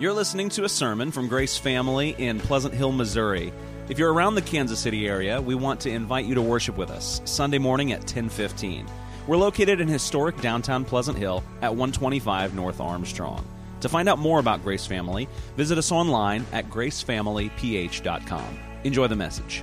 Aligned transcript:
You're 0.00 0.12
listening 0.12 0.48
to 0.50 0.64
a 0.64 0.68
sermon 0.68 1.12
from 1.12 1.28
Grace 1.28 1.56
Family 1.56 2.16
in 2.18 2.40
Pleasant 2.40 2.74
Hill, 2.74 2.90
Missouri. 2.90 3.52
If 3.88 3.96
you're 3.96 4.12
around 4.12 4.34
the 4.34 4.42
Kansas 4.42 4.80
City 4.80 5.06
area, 5.06 5.40
we 5.40 5.54
want 5.54 5.78
to 5.82 5.88
invite 5.88 6.24
you 6.24 6.34
to 6.34 6.42
worship 6.42 6.76
with 6.76 6.90
us 6.90 7.20
Sunday 7.24 7.58
morning 7.58 7.92
at 7.92 8.04
10:15. 8.04 8.88
We're 9.28 9.36
located 9.36 9.80
in 9.80 9.86
historic 9.86 10.40
downtown 10.40 10.84
Pleasant 10.84 11.16
Hill 11.16 11.44
at 11.62 11.76
125 11.76 12.56
North 12.56 12.80
Armstrong. 12.80 13.46
To 13.82 13.88
find 13.88 14.08
out 14.08 14.18
more 14.18 14.40
about 14.40 14.64
Grace 14.64 14.84
Family, 14.84 15.28
visit 15.56 15.78
us 15.78 15.92
online 15.92 16.44
at 16.50 16.68
gracefamilyph.com. 16.68 18.58
Enjoy 18.82 19.06
the 19.06 19.14
message. 19.14 19.62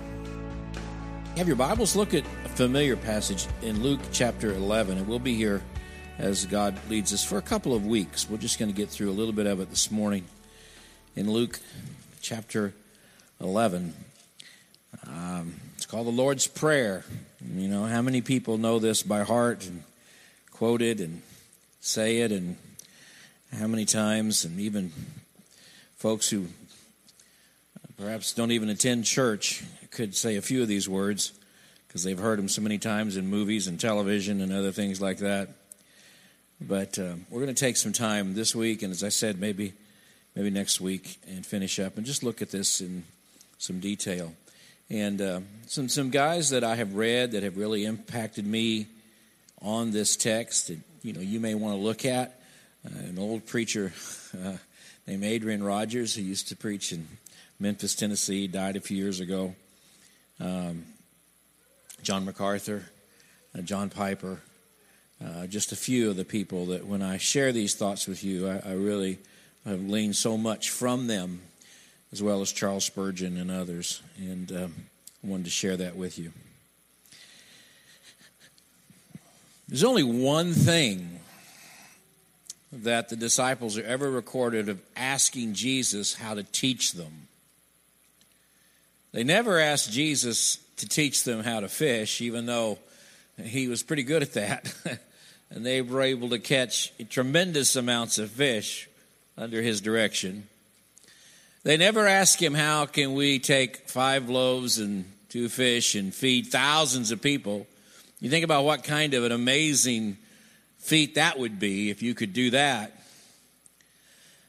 Have 1.35 1.47
your 1.47 1.57
Bibles 1.57 1.97
look 1.97 2.13
at 2.13 2.23
a 2.45 2.49
familiar 2.49 2.95
passage 2.95 3.47
in 3.61 3.83
Luke 3.83 3.99
chapter 4.13 4.53
11, 4.53 4.97
and 4.97 5.09
we'll 5.09 5.19
be 5.19 5.35
here 5.35 5.61
as 6.21 6.45
God 6.45 6.77
leads 6.87 7.13
us 7.13 7.23
for 7.23 7.39
a 7.39 7.41
couple 7.41 7.73
of 7.73 7.83
weeks. 7.83 8.29
We're 8.29 8.37
just 8.37 8.59
going 8.59 8.71
to 8.71 8.77
get 8.77 8.89
through 8.89 9.09
a 9.09 9.11
little 9.11 9.33
bit 9.33 9.47
of 9.47 9.59
it 9.59 9.71
this 9.71 9.89
morning. 9.89 10.25
In 11.15 11.29
Luke 11.29 11.59
chapter 12.21 12.75
11, 13.41 13.95
um, 15.07 15.55
it's 15.75 15.87
called 15.87 16.05
the 16.05 16.11
Lord's 16.11 16.45
Prayer. 16.45 17.03
You 17.55 17.67
know, 17.67 17.85
how 17.85 18.03
many 18.03 18.21
people 18.21 18.59
know 18.59 18.77
this 18.77 19.01
by 19.01 19.23
heart 19.23 19.65
and 19.65 19.81
quote 20.51 20.83
it 20.83 20.99
and 20.99 21.23
say 21.79 22.19
it, 22.19 22.31
and 22.31 22.55
how 23.57 23.65
many 23.65 23.85
times, 23.85 24.45
and 24.45 24.59
even 24.59 24.91
folks 25.97 26.29
who 26.29 26.45
perhaps 27.97 28.31
don't 28.31 28.51
even 28.51 28.69
attend 28.69 29.05
church 29.05 29.63
could 29.89 30.15
say 30.15 30.35
a 30.35 30.41
few 30.43 30.61
of 30.61 30.67
these 30.67 30.87
words 30.87 31.33
because 31.87 32.03
they've 32.03 32.19
heard 32.19 32.37
them 32.37 32.47
so 32.47 32.61
many 32.61 32.77
times 32.77 33.17
in 33.17 33.25
movies 33.25 33.65
and 33.65 33.79
television 33.79 34.39
and 34.39 34.53
other 34.53 34.71
things 34.71 35.01
like 35.01 35.17
that. 35.17 35.49
But 36.61 36.99
uh, 36.99 37.15
we're 37.31 37.41
going 37.41 37.53
to 37.53 37.59
take 37.59 37.75
some 37.75 37.91
time 37.91 38.35
this 38.35 38.55
week, 38.55 38.83
and 38.83 38.91
as 38.91 39.03
I 39.03 39.09
said, 39.09 39.39
maybe 39.39 39.73
maybe 40.35 40.51
next 40.51 40.79
week, 40.79 41.17
and 41.27 41.43
finish 41.43 41.79
up 41.79 41.97
and 41.97 42.05
just 42.05 42.21
look 42.21 42.41
at 42.41 42.51
this 42.51 42.81
in 42.81 43.03
some 43.57 43.79
detail. 43.79 44.35
And 44.87 45.19
uh, 45.19 45.39
some 45.65 45.89
some 45.89 46.11
guys 46.11 46.51
that 46.51 46.63
I 46.63 46.75
have 46.75 46.93
read 46.93 47.31
that 47.31 47.41
have 47.41 47.57
really 47.57 47.85
impacted 47.85 48.45
me 48.45 48.85
on 49.59 49.89
this 49.89 50.15
text 50.15 50.67
that 50.67 50.77
you 51.01 51.13
know 51.13 51.19
you 51.19 51.39
may 51.39 51.55
want 51.55 51.75
to 51.75 51.81
look 51.81 52.05
at. 52.05 52.39
Uh, 52.85 52.97
an 53.09 53.17
old 53.17 53.47
preacher 53.47 53.91
uh, 54.45 54.57
named 55.07 55.23
Adrian 55.23 55.63
Rogers, 55.63 56.13
who 56.13 56.21
used 56.21 56.49
to 56.49 56.55
preach 56.55 56.91
in 56.91 57.07
Memphis, 57.59 57.95
Tennessee, 57.95 58.45
died 58.45 58.75
a 58.75 58.81
few 58.81 58.97
years 58.97 59.19
ago. 59.19 59.55
Um, 60.39 60.85
John 62.03 62.23
MacArthur, 62.23 62.83
uh, 63.57 63.61
John 63.61 63.89
Piper, 63.89 64.39
uh, 65.23 65.45
just 65.47 65.71
a 65.71 65.75
few 65.75 66.09
of 66.09 66.15
the 66.15 66.25
people 66.25 66.67
that 66.67 66.85
when 66.85 67.01
I 67.01 67.17
share 67.17 67.51
these 67.51 67.75
thoughts 67.75 68.07
with 68.07 68.23
you, 68.23 68.49
I, 68.49 68.61
I 68.65 68.73
really 68.73 69.19
have 69.65 69.81
leaned 69.81 70.15
so 70.15 70.37
much 70.37 70.69
from 70.71 71.07
them, 71.07 71.41
as 72.11 72.23
well 72.23 72.41
as 72.41 72.51
Charles 72.51 72.85
Spurgeon 72.85 73.37
and 73.37 73.51
others, 73.51 74.01
and 74.17 74.51
um, 74.51 74.75
I 75.23 75.27
wanted 75.27 75.45
to 75.45 75.51
share 75.51 75.77
that 75.77 75.95
with 75.95 76.17
you. 76.17 76.31
There's 79.67 79.83
only 79.83 80.03
one 80.03 80.53
thing 80.53 81.19
that 82.73 83.09
the 83.09 83.15
disciples 83.15 83.77
are 83.77 83.85
ever 83.85 84.09
recorded 84.09 84.69
of 84.69 84.81
asking 84.95 85.53
Jesus 85.53 86.15
how 86.15 86.33
to 86.33 86.43
teach 86.43 86.93
them. 86.93 87.27
They 89.11 89.23
never 89.23 89.59
asked 89.59 89.91
Jesus 89.91 90.57
to 90.77 90.87
teach 90.87 91.23
them 91.25 91.43
how 91.43 91.59
to 91.59 91.67
fish, 91.67 92.21
even 92.21 92.45
though 92.45 92.79
he 93.41 93.67
was 93.67 93.83
pretty 93.83 94.03
good 94.03 94.23
at 94.23 94.33
that. 94.33 94.73
and 95.51 95.65
they 95.65 95.81
were 95.81 96.01
able 96.01 96.29
to 96.29 96.39
catch 96.39 96.93
tremendous 97.09 97.75
amounts 97.75 98.17
of 98.17 98.31
fish 98.31 98.89
under 99.37 99.61
his 99.61 99.81
direction. 99.81 100.47
They 101.63 101.77
never 101.77 102.07
asked 102.07 102.41
him, 102.41 102.53
How 102.53 102.85
can 102.85 103.13
we 103.13 103.37
take 103.37 103.89
five 103.89 104.29
loaves 104.29 104.79
and 104.79 105.05
two 105.29 105.49
fish 105.49 105.93
and 105.93 106.13
feed 106.13 106.47
thousands 106.47 107.11
of 107.11 107.21
people? 107.21 107.67
You 108.19 108.29
think 108.29 108.45
about 108.45 108.63
what 108.63 108.83
kind 108.83 109.13
of 109.13 109.23
an 109.23 109.31
amazing 109.31 110.17
feat 110.79 111.15
that 111.15 111.37
would 111.37 111.59
be 111.59 111.89
if 111.89 112.01
you 112.01 112.15
could 112.15 112.33
do 112.33 112.51
that. 112.51 112.93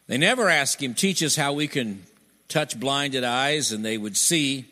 They 0.06 0.18
never 0.18 0.48
asked 0.48 0.82
him, 0.82 0.94
Teach 0.94 1.22
us 1.22 1.36
how 1.36 1.52
we 1.52 1.68
can 1.68 2.04
touch 2.48 2.78
blinded 2.78 3.24
eyes 3.24 3.72
and 3.72 3.84
they 3.84 3.98
would 3.98 4.16
see. 4.16 4.66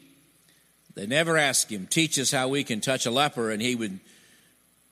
They 0.95 1.07
never 1.07 1.37
asked 1.37 1.71
him, 1.71 1.87
Teach 1.87 2.19
us 2.19 2.31
how 2.31 2.49
we 2.49 2.65
can 2.65 2.81
touch 2.81 3.05
a 3.05 3.11
leper 3.11 3.51
and 3.51 3.61
he 3.61 3.75
would 3.75 4.01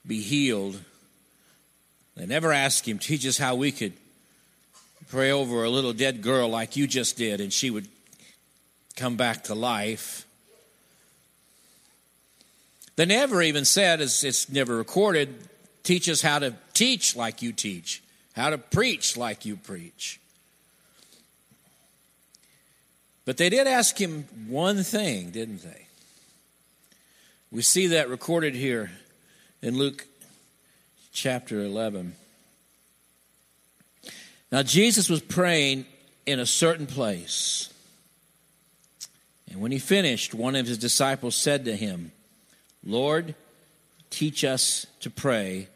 be 0.06 0.20
healed. 0.20 0.80
They 2.18 2.26
never 2.26 2.52
asked 2.52 2.86
him, 2.86 2.98
Teach 2.98 3.24
us 3.26 3.38
how 3.38 3.54
we 3.54 3.70
could 3.70 3.92
pray 5.08 5.30
over 5.30 5.62
a 5.62 5.70
little 5.70 5.92
dead 5.92 6.20
girl 6.20 6.48
like 6.48 6.76
you 6.76 6.86
just 6.86 7.16
did 7.16 7.40
and 7.40 7.52
she 7.52 7.70
would 7.70 7.86
come 8.96 9.16
back 9.16 9.44
to 9.44 9.54
life. 9.54 10.26
They 12.96 13.06
never 13.06 13.40
even 13.40 13.64
said, 13.64 14.00
as 14.00 14.24
it's 14.24 14.50
never 14.50 14.76
recorded, 14.76 15.32
teach 15.84 16.08
us 16.08 16.20
how 16.20 16.40
to 16.40 16.54
teach 16.74 17.14
like 17.14 17.40
you 17.40 17.52
teach, 17.52 18.02
how 18.34 18.50
to 18.50 18.58
preach 18.58 19.16
like 19.16 19.44
you 19.44 19.56
preach. 19.56 20.20
But 23.24 23.36
they 23.36 23.48
did 23.48 23.68
ask 23.68 23.96
him 23.96 24.24
one 24.48 24.82
thing, 24.82 25.30
didn't 25.30 25.62
they? 25.62 25.86
We 27.52 27.62
see 27.62 27.86
that 27.88 28.08
recorded 28.08 28.56
here 28.56 28.90
in 29.62 29.78
Luke 29.78 30.06
chapter 31.12 31.60
11. 31.60 32.14
Now, 34.50 34.62
Jesus 34.62 35.10
was 35.10 35.20
praying 35.20 35.86
in 36.26 36.40
a 36.40 36.46
certain 36.46 36.86
place. 36.86 37.72
And 39.50 39.60
when 39.60 39.72
he 39.72 39.78
finished, 39.78 40.34
one 40.34 40.56
of 40.56 40.66
his 40.66 40.78
disciples 40.78 41.36
said 41.36 41.64
to 41.64 41.76
him, 41.76 42.12
Lord, 42.84 43.34
teach 44.10 44.44
us 44.44 44.86
to 45.00 45.10
pray 45.10 45.68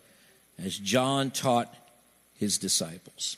as 0.63 0.79
John 0.79 1.31
taught 1.31 1.75
his 2.39 2.59
disciples. 2.59 3.37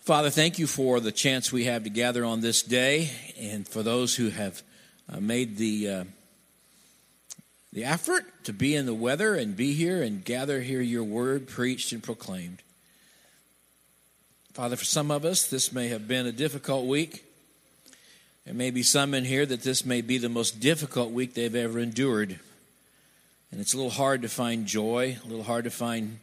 Father, 0.00 0.30
thank 0.30 0.58
you 0.58 0.66
for 0.66 0.98
the 0.98 1.12
chance 1.12 1.52
we 1.52 1.64
have 1.66 1.84
to 1.84 1.90
gather 1.90 2.24
on 2.24 2.40
this 2.40 2.62
day 2.62 3.10
and 3.38 3.66
for 3.66 3.82
those 3.82 4.16
who 4.16 4.30
have 4.30 4.62
uh, 5.08 5.20
made 5.20 5.56
the, 5.56 5.88
uh, 5.88 6.04
the 7.72 7.84
effort 7.84 8.44
to 8.44 8.52
be 8.52 8.74
in 8.74 8.86
the 8.86 8.94
weather 8.94 9.34
and 9.34 9.56
be 9.56 9.72
here 9.72 10.02
and 10.02 10.24
gather 10.24 10.60
hear 10.60 10.80
your 10.80 11.04
word 11.04 11.48
preached 11.48 11.92
and 11.92 12.02
proclaimed. 12.02 12.62
Father, 14.52 14.76
for 14.76 14.84
some 14.84 15.10
of 15.10 15.24
us, 15.24 15.46
this 15.46 15.72
may 15.72 15.88
have 15.88 16.06
been 16.06 16.26
a 16.26 16.32
difficult 16.32 16.86
week. 16.86 17.24
There 18.44 18.52
may 18.52 18.70
be 18.70 18.82
some 18.82 19.14
in 19.14 19.24
here 19.24 19.46
that 19.46 19.62
this 19.62 19.86
may 19.86 20.02
be 20.02 20.18
the 20.18 20.28
most 20.28 20.60
difficult 20.60 21.12
week 21.12 21.32
they've 21.32 21.54
ever 21.54 21.78
endured. 21.78 22.38
And 23.50 23.60
it's 23.60 23.72
a 23.72 23.76
little 23.76 23.90
hard 23.90 24.22
to 24.22 24.28
find 24.28 24.66
joy, 24.66 25.16
a 25.24 25.26
little 25.26 25.44
hard 25.44 25.64
to 25.64 25.70
find 25.70 26.18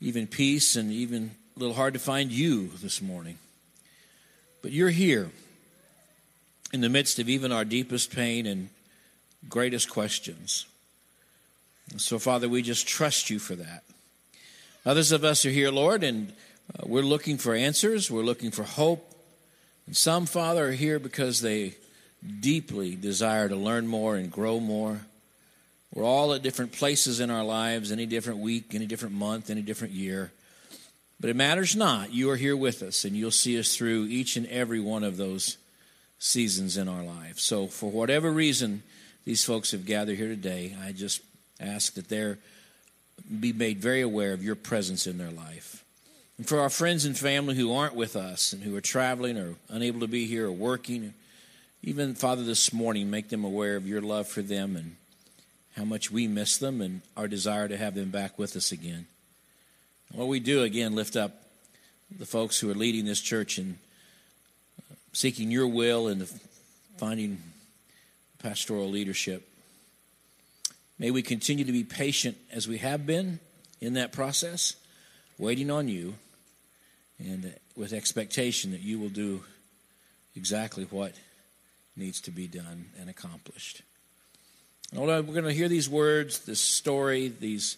even 0.00 0.26
peace, 0.26 0.76
and 0.76 0.92
even 0.92 1.30
a 1.56 1.58
little 1.58 1.74
hard 1.74 1.94
to 1.94 2.00
find 2.00 2.30
you 2.30 2.68
this 2.82 3.00
morning. 3.00 3.38
But 4.60 4.72
you're 4.72 4.90
here 4.90 5.30
in 6.72 6.82
the 6.82 6.88
midst 6.88 7.18
of 7.18 7.28
even 7.28 7.52
our 7.52 7.64
deepest 7.64 8.14
pain 8.14 8.46
and 8.46 8.68
greatest 9.46 9.90
questions. 9.90 10.66
So, 11.96 12.18
Father, 12.18 12.48
we 12.48 12.62
just 12.62 12.86
trust 12.86 13.30
you 13.30 13.38
for 13.38 13.54
that. 13.56 13.82
Others 14.84 15.12
of 15.12 15.24
us 15.24 15.44
are 15.44 15.50
here, 15.50 15.70
Lord, 15.70 16.02
and 16.02 16.32
uh, 16.78 16.84
we're 16.86 17.02
looking 17.02 17.38
for 17.38 17.54
answers, 17.54 18.10
we're 18.10 18.22
looking 18.22 18.50
for 18.50 18.62
hope. 18.62 19.14
And 19.86 19.96
some, 19.96 20.26
Father, 20.26 20.68
are 20.68 20.72
here 20.72 20.98
because 20.98 21.40
they 21.40 21.74
deeply 22.40 22.94
desire 22.94 23.48
to 23.48 23.56
learn 23.56 23.86
more 23.86 24.16
and 24.16 24.30
grow 24.30 24.60
more. 24.60 25.00
We're 25.94 26.04
all 26.04 26.34
at 26.34 26.42
different 26.42 26.72
places 26.72 27.20
in 27.20 27.30
our 27.30 27.44
lives, 27.44 27.90
any 27.90 28.06
different 28.06 28.40
week, 28.40 28.74
any 28.74 28.86
different 28.86 29.14
month, 29.14 29.48
any 29.48 29.62
different 29.62 29.94
year. 29.94 30.30
But 31.20 31.30
it 31.30 31.36
matters 31.36 31.74
not. 31.74 32.12
You 32.12 32.30
are 32.30 32.36
here 32.36 32.56
with 32.56 32.82
us, 32.82 33.04
and 33.04 33.16
you'll 33.16 33.30
see 33.30 33.58
us 33.58 33.74
through 33.74 34.04
each 34.04 34.36
and 34.36 34.46
every 34.46 34.78
one 34.78 35.02
of 35.02 35.16
those 35.16 35.56
seasons 36.18 36.76
in 36.76 36.88
our 36.88 37.02
life. 37.02 37.38
So, 37.38 37.66
for 37.66 37.90
whatever 37.90 38.30
reason 38.30 38.82
these 39.28 39.44
folks 39.44 39.72
have 39.72 39.84
gathered 39.84 40.16
here 40.16 40.28
today, 40.28 40.74
I 40.82 40.92
just 40.92 41.20
ask 41.60 41.92
that 41.96 42.08
they 42.08 42.34
be 43.38 43.52
made 43.52 43.76
very 43.76 44.00
aware 44.00 44.32
of 44.32 44.42
your 44.42 44.54
presence 44.54 45.06
in 45.06 45.18
their 45.18 45.30
life. 45.30 45.84
And 46.38 46.48
for 46.48 46.60
our 46.60 46.70
friends 46.70 47.04
and 47.04 47.14
family 47.14 47.54
who 47.54 47.74
aren't 47.74 47.94
with 47.94 48.16
us 48.16 48.54
and 48.54 48.62
who 48.62 48.74
are 48.74 48.80
traveling 48.80 49.36
or 49.36 49.56
unable 49.68 50.00
to 50.00 50.08
be 50.08 50.24
here 50.24 50.46
or 50.46 50.52
working, 50.52 51.12
even, 51.82 52.14
Father, 52.14 52.42
this 52.42 52.72
morning, 52.72 53.10
make 53.10 53.28
them 53.28 53.44
aware 53.44 53.76
of 53.76 53.86
your 53.86 54.00
love 54.00 54.28
for 54.28 54.40
them 54.40 54.76
and 54.76 54.96
how 55.76 55.84
much 55.84 56.10
we 56.10 56.26
miss 56.26 56.56
them 56.56 56.80
and 56.80 57.02
our 57.14 57.28
desire 57.28 57.68
to 57.68 57.76
have 57.76 57.94
them 57.94 58.08
back 58.08 58.38
with 58.38 58.56
us 58.56 58.72
again. 58.72 59.04
What 60.10 60.28
we 60.28 60.40
do, 60.40 60.62
again, 60.62 60.94
lift 60.94 61.16
up 61.16 61.42
the 62.18 62.24
folks 62.24 62.58
who 62.58 62.70
are 62.70 62.74
leading 62.74 63.04
this 63.04 63.20
church 63.20 63.58
and 63.58 63.76
seeking 65.12 65.50
your 65.50 65.68
will 65.68 66.08
and 66.08 66.26
finding 66.96 67.42
pastoral 68.38 68.88
leadership. 68.88 69.48
May 70.98 71.10
we 71.10 71.22
continue 71.22 71.64
to 71.64 71.72
be 71.72 71.84
patient 71.84 72.36
as 72.52 72.66
we 72.66 72.78
have 72.78 73.06
been 73.06 73.40
in 73.80 73.94
that 73.94 74.12
process, 74.12 74.74
waiting 75.38 75.70
on 75.70 75.88
you. 75.88 76.14
and 77.18 77.54
with 77.76 77.92
expectation 77.92 78.72
that 78.72 78.80
you 78.80 78.98
will 78.98 79.08
do 79.08 79.42
exactly 80.36 80.84
what 80.84 81.14
needs 81.96 82.20
to 82.22 82.30
be 82.30 82.46
done 82.46 82.86
and 83.00 83.10
accomplished. 83.10 83.82
Lord, 84.92 85.26
we're 85.26 85.34
going 85.34 85.44
to 85.44 85.52
hear 85.52 85.68
these 85.68 85.88
words, 85.88 86.40
this 86.40 86.60
story, 86.60 87.28
these 87.28 87.76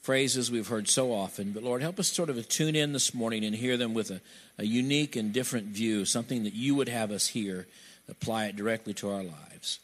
phrases 0.00 0.50
we've 0.50 0.68
heard 0.68 0.88
so 0.88 1.12
often, 1.12 1.52
but 1.52 1.62
Lord, 1.62 1.82
help 1.82 1.98
us 1.98 2.08
sort 2.08 2.30
of 2.30 2.48
tune 2.48 2.74
in 2.74 2.92
this 2.92 3.12
morning 3.14 3.44
and 3.44 3.54
hear 3.54 3.76
them 3.76 3.94
with 3.94 4.10
a, 4.10 4.20
a 4.58 4.64
unique 4.64 5.16
and 5.16 5.32
different 5.32 5.66
view, 5.66 6.04
something 6.04 6.44
that 6.44 6.54
you 6.54 6.74
would 6.74 6.88
have 6.88 7.10
us 7.10 7.28
hear, 7.28 7.66
apply 8.08 8.46
it 8.46 8.56
directly 8.56 8.94
to 8.94 9.10
our 9.10 9.22
lives. 9.22 9.80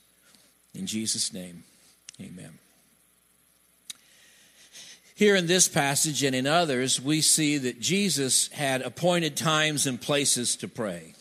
In 0.74 0.86
Jesus' 0.86 1.32
name, 1.32 1.64
amen. 2.20 2.58
Here 5.16 5.36
in 5.36 5.46
this 5.46 5.68
passage 5.68 6.24
and 6.24 6.34
in 6.34 6.46
others, 6.46 7.00
we 7.00 7.20
see 7.20 7.56
that 7.58 7.80
Jesus 7.80 8.48
had 8.48 8.82
appointed 8.82 9.36
times 9.36 9.86
and 9.86 10.00
places 10.00 10.56
to 10.56 10.66
pray. 10.66 11.14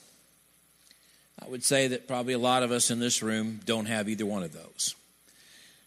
I 1.40 1.48
would 1.48 1.64
say 1.64 1.90
that 1.90 2.08
probably 2.08 2.34
a 2.34 2.40
lot 2.40 2.64
of 2.64 2.72
us 2.72 2.90
in 2.90 3.00
this 3.00 3.22
room 3.22 3.60
don't 3.66 3.86
have 3.86 4.10
either 4.10 4.26
one 4.26 4.42
of 4.42 4.54
those. 4.54 4.96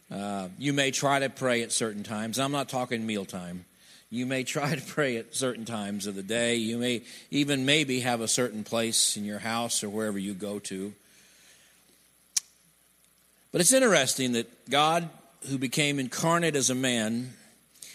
Uh, 0.09 0.49
you 0.57 0.73
may 0.73 0.93
try 0.93 1.19
to 1.19 1.29
pray 1.29 1.63
at 1.63 1.73
certain 1.73 2.05
times. 2.05 2.39
I'm 2.39 2.53
not 2.53 2.69
talking 2.69 3.05
mealtime. 3.05 3.65
You 4.09 4.25
may 4.25 4.45
try 4.45 4.77
to 4.77 4.83
pray 4.83 5.17
at 5.17 5.35
certain 5.35 5.65
times 5.65 6.07
of 6.07 6.15
the 6.15 6.23
day. 6.23 6.57
You 6.57 6.79
may 6.79 7.03
even 7.33 7.67
maybe 7.67 8.01
have 8.01 8.21
a 8.21 8.29
certain 8.29 8.63
place 8.63 9.17
in 9.17 9.25
your 9.25 9.41
house 9.41 9.83
or 9.83 9.89
wherever 9.89 10.19
you 10.19 10.35
go 10.35 10.61
to. 10.61 10.95
But 13.53 13.61
it's 13.61 13.73
interesting 13.73 14.33
that 14.33 14.71
God, 14.71 15.09
who 15.49 15.59
became 15.59 15.99
incarnate 15.99 16.57
as 16.57 16.71
a 16.71 16.75
man, 16.75 17.33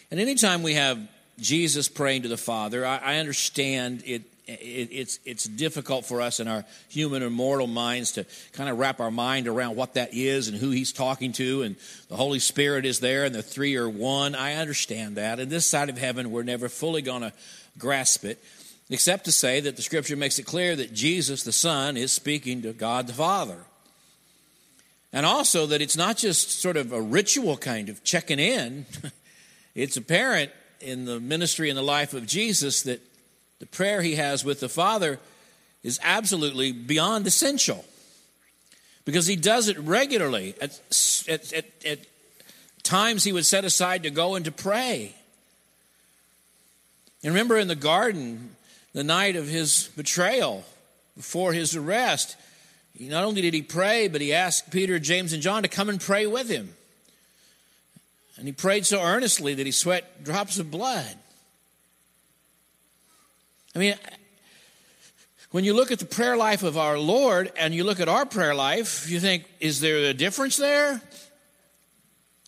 and 0.10 0.20
anytime 0.20 0.64
we 0.64 0.74
have 0.74 1.00
Jesus 1.40 1.88
praying 1.88 2.24
to 2.24 2.28
the 2.28 2.38
Father, 2.38 2.86
I, 2.86 2.98
I 2.98 3.18
understand 3.18 4.04
it, 4.06 4.24
it, 4.48 4.90
it's, 4.92 5.20
it's 5.26 5.44
difficult 5.46 6.06
for 6.06 6.22
us 6.22 6.40
in 6.40 6.48
our 6.48 6.66
human 6.90 7.24
and 7.24 7.34
mortal 7.34 7.68
minds 7.68 8.14
to 8.14 8.26
kind 8.54 8.70
of 8.70 8.80
wrap 8.80 9.00
our 9.00 9.12
mind 9.12 9.48
around 9.48 9.76
what 9.76 9.94
that 9.96 10.14
is 10.14 10.48
and 10.48 10.58
who 10.58 10.72
he's 10.72 10.92
talking 10.92 11.32
to, 11.34 11.62
and 11.64 11.76
the 12.10 12.16
Holy 12.16 12.40
Spirit 12.40 12.86
is 12.86 13.00
there, 13.00 13.26
and 13.26 13.36
the 13.36 13.44
three 13.44 13.76
are 13.76 13.90
one. 13.90 14.36
I 14.36 14.56
understand 14.56 15.18
that. 15.18 15.40
And 15.40 15.52
this 15.52 15.66
side 15.66 15.90
of 15.90 15.98
heaven, 15.98 16.32
we're 16.32 16.44
never 16.44 16.70
fully 16.70 17.02
going 17.02 17.22
to 17.22 17.34
grasp 17.78 18.26
it, 18.26 18.44
except 18.90 19.26
to 19.26 19.32
say 19.32 19.60
that 19.62 19.76
the 19.76 19.82
Scripture 19.82 20.16
makes 20.16 20.40
it 20.40 20.44
clear 20.44 20.76
that 20.76 20.94
Jesus, 20.94 21.44
the 21.44 21.52
Son, 21.52 21.98
is 21.98 22.12
speaking 22.12 22.62
to 22.64 22.74
God 22.74 23.08
the 23.08 23.14
Father. 23.14 23.58
And 25.14 25.26
also 25.26 25.66
that 25.68 25.82
it's 25.82 25.98
not 25.98 26.18
just 26.18 26.62
sort 26.62 26.78
of 26.78 26.94
a 26.94 27.02
ritual 27.02 27.58
kind 27.58 27.90
of 27.90 28.04
checking 28.04 28.40
in. 28.40 28.86
It's 29.74 29.96
apparent 29.96 30.52
in 30.82 31.06
the 31.06 31.22
ministry 31.22 31.70
and 31.70 31.78
the 31.78 31.82
life 31.82 32.14
of 32.14 32.26
Jesus 32.26 32.82
that 32.84 33.00
the 33.60 33.66
prayer 33.66 34.02
he 34.02 34.16
has 34.16 34.44
with 34.44 34.60
the 34.60 34.68
Father 34.68 35.20
is 35.84 36.00
absolutely 36.04 36.72
beyond 36.72 37.26
essential 37.26 37.86
because 39.06 39.28
he 39.28 39.36
does 39.36 39.68
it 39.68 39.78
regularly. 39.80 40.56
At, 40.62 40.80
at, 41.28 41.54
at, 41.54 41.66
at 41.86 42.00
times, 42.84 43.24
he 43.24 43.32
would 43.32 43.46
set 43.46 43.66
aside 43.66 44.04
to 44.04 44.10
go 44.10 44.36
and 44.36 44.46
to 44.46 44.52
pray. 44.52 45.16
And 47.24 47.34
remember 47.34 47.58
in 47.58 47.68
the 47.68 47.76
garden, 47.76 48.56
the 48.94 49.04
night 49.04 49.36
of 49.36 49.48
his 49.48 49.90
betrayal, 49.96 50.66
before 51.16 51.54
his 51.54 51.76
arrest, 51.76 52.36
not 53.00 53.24
only 53.24 53.42
did 53.42 53.54
he 53.54 53.62
pray, 53.62 54.08
but 54.08 54.22
he 54.22 54.34
asked 54.34 54.72
Peter, 54.72 55.00
James, 55.00 55.34
and 55.34 55.42
John 55.42 55.64
to 55.64 55.70
come 55.70 55.90
and 55.90 56.00
pray 56.00 56.28
with 56.28 56.50
him. 56.50 56.76
And 58.38 58.48
he 58.48 58.52
prayed 58.52 58.86
so 58.86 59.02
earnestly 59.02 59.54
that 59.54 59.66
he 59.66 59.72
sweat 59.72 60.24
drops 60.24 60.60
of 60.60 60.72
blood. 60.72 61.16
I 63.76 63.80
mean, 63.80 63.96
when 65.52 65.64
you 65.64 65.74
look 65.74 65.92
at 65.92 66.00
the 66.00 66.06
prayer 66.06 66.38
life 66.38 66.64
of 66.64 66.78
our 66.78 66.98
Lord 66.98 67.52
and 67.56 67.74
you 67.74 67.84
look 67.84 68.00
at 68.00 68.08
our 68.08 68.26
prayer 68.26 68.56
life, 68.56 69.10
you 69.10 69.20
think, 69.20 69.46
is 69.60 69.80
there 69.80 69.98
a 69.98 70.14
difference 70.14 70.58
there? 70.58 71.02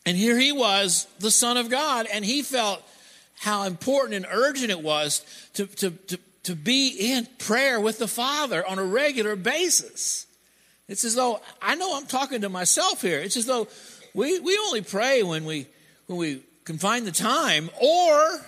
And 0.05 0.17
here 0.17 0.37
he 0.37 0.51
was, 0.51 1.07
the 1.19 1.31
Son 1.31 1.57
of 1.57 1.69
God, 1.69 2.07
and 2.11 2.25
he 2.25 2.41
felt 2.41 2.81
how 3.39 3.63
important 3.63 4.15
and 4.15 4.25
urgent 4.29 4.71
it 4.71 4.81
was 4.81 5.25
to, 5.53 5.65
to, 5.65 5.91
to, 5.91 6.19
to 6.43 6.55
be 6.55 7.11
in 7.11 7.27
prayer 7.37 7.79
with 7.79 7.99
the 7.99 8.07
Father 8.07 8.67
on 8.67 8.79
a 8.79 8.83
regular 8.83 9.35
basis. 9.35 10.27
It's 10.87 11.05
as 11.05 11.15
though, 11.15 11.39
I 11.61 11.75
know 11.75 11.95
I'm 11.95 12.05
talking 12.05 12.41
to 12.41 12.49
myself 12.49 13.01
here. 13.01 13.19
It's 13.19 13.37
as 13.37 13.45
though 13.45 13.67
we, 14.13 14.39
we 14.39 14.57
only 14.57 14.81
pray 14.81 15.23
when 15.23 15.45
we 15.45 15.67
when 16.07 16.17
we 16.17 16.41
can 16.65 16.77
find 16.77 17.05
the 17.05 17.11
time, 17.11 17.69
or 17.81 18.41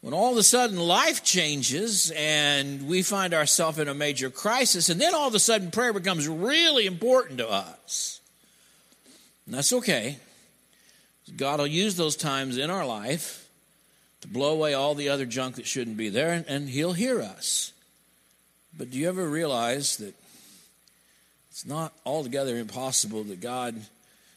when 0.00 0.14
all 0.14 0.32
of 0.32 0.38
a 0.38 0.42
sudden 0.42 0.78
life 0.78 1.22
changes 1.22 2.12
and 2.16 2.88
we 2.88 3.02
find 3.02 3.34
ourselves 3.34 3.78
in 3.78 3.88
a 3.88 3.94
major 3.94 4.30
crisis, 4.30 4.88
and 4.88 5.00
then 5.00 5.14
all 5.14 5.28
of 5.28 5.34
a 5.34 5.38
sudden 5.38 5.70
prayer 5.70 5.92
becomes 5.92 6.26
really 6.28 6.86
important 6.86 7.38
to 7.38 7.48
us. 7.48 8.20
And 9.46 9.54
that's 9.54 9.72
okay. 9.72 10.18
God 11.36 11.60
will 11.60 11.66
use 11.66 11.96
those 11.96 12.16
times 12.16 12.56
in 12.56 12.70
our 12.70 12.86
life 12.86 13.48
to 14.20 14.28
blow 14.28 14.52
away 14.52 14.74
all 14.74 14.94
the 14.94 15.08
other 15.08 15.26
junk 15.26 15.56
that 15.56 15.66
shouldn't 15.66 15.96
be 15.96 16.08
there, 16.08 16.44
and, 16.46 16.68
He'll 16.68 16.92
hear 16.92 17.22
us. 17.22 17.72
But 18.76 18.90
do 18.90 18.98
you 18.98 19.08
ever 19.08 19.28
realize 19.28 19.96
that 19.98 20.14
it's 21.50 21.66
not 21.66 21.92
altogether 22.06 22.56
impossible 22.56 23.24
that 23.24 23.40
God 23.40 23.74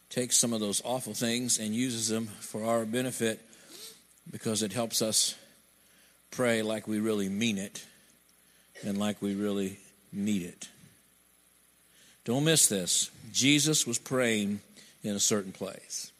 takes 0.10 0.38
some 0.38 0.54
of 0.54 0.60
those 0.60 0.81
awful 0.86 1.13
things 1.13 1.60
and 1.60 1.74
uses 1.74 2.07
them 2.07 2.27
for 2.27 2.63
our 2.65 2.86
benefit 2.86 3.39
because 4.31 4.63
it 4.63 4.74
helps 4.74 5.01
us 5.01 5.36
pray 6.31 6.62
like 6.62 6.88
we 6.88 7.00
really 7.00 7.30
mean 7.30 7.57
it 7.57 7.86
and 8.83 8.98
like 8.98 9.21
we 9.21 9.36
really 9.36 9.80
need 10.12 10.44
it. 10.44 10.69
Don't 12.25 12.45
miss 12.45 12.68
this. 12.68 13.12
Jesus 13.31 13.86
was 13.86 14.00
praying 14.00 14.62
in 15.04 15.15
a 15.15 15.19
certain 15.19 15.51
place. 15.51 16.12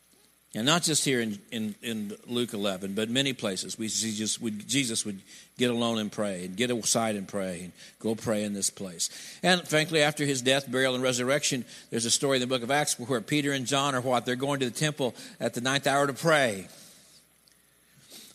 And 0.56 0.68
not 0.68 0.84
just 0.84 1.04
here 1.04 1.20
in, 1.20 1.40
in, 1.52 1.74
in 1.82 2.16
Luke 2.28 2.54
11, 2.54 2.94
but 2.94 3.10
many 3.10 3.34
places. 3.34 3.80
We 3.80 3.88
see 3.88 4.16
just 4.16 4.40
would, 4.40 4.68
Jesus 4.68 5.04
would 5.04 5.20
get 5.58 5.72
alone 5.72 5.98
and 5.98 6.12
pray, 6.12 6.46
and 6.46 6.56
get 6.56 6.70
aside 6.70 7.16
and 7.16 7.28
pray, 7.28 7.62
and 7.64 7.72
go 8.00 8.14
pray 8.14 8.44
in 8.44 8.54
this 8.54 8.70
place. 8.70 9.10
And 9.42 9.68
frankly, 9.68 10.04
after 10.04 10.26
his 10.26 10.44
death, 10.44 10.70
burial, 10.70 10.94
and 10.94 11.04
resurrection, 11.04 11.66
there's 11.90 12.06
a 12.06 12.12
story 12.12 12.38
in 12.38 12.42
the 12.42 12.48
book 12.48 12.62
of 12.62 12.70
Acts 12.70 13.00
where 13.00 13.20
Peter 13.22 13.52
and 13.52 13.66
John 13.66 13.96
are 13.96 14.02
what? 14.02 14.28
They're 14.28 14.36
going 14.36 14.60
to 14.60 14.66
the 14.66 14.72
temple 14.72 15.16
at 15.40 15.56
the 15.56 15.62
ninth 15.62 15.88
hour 15.88 16.06
to 16.06 16.14
pray. 16.14 16.68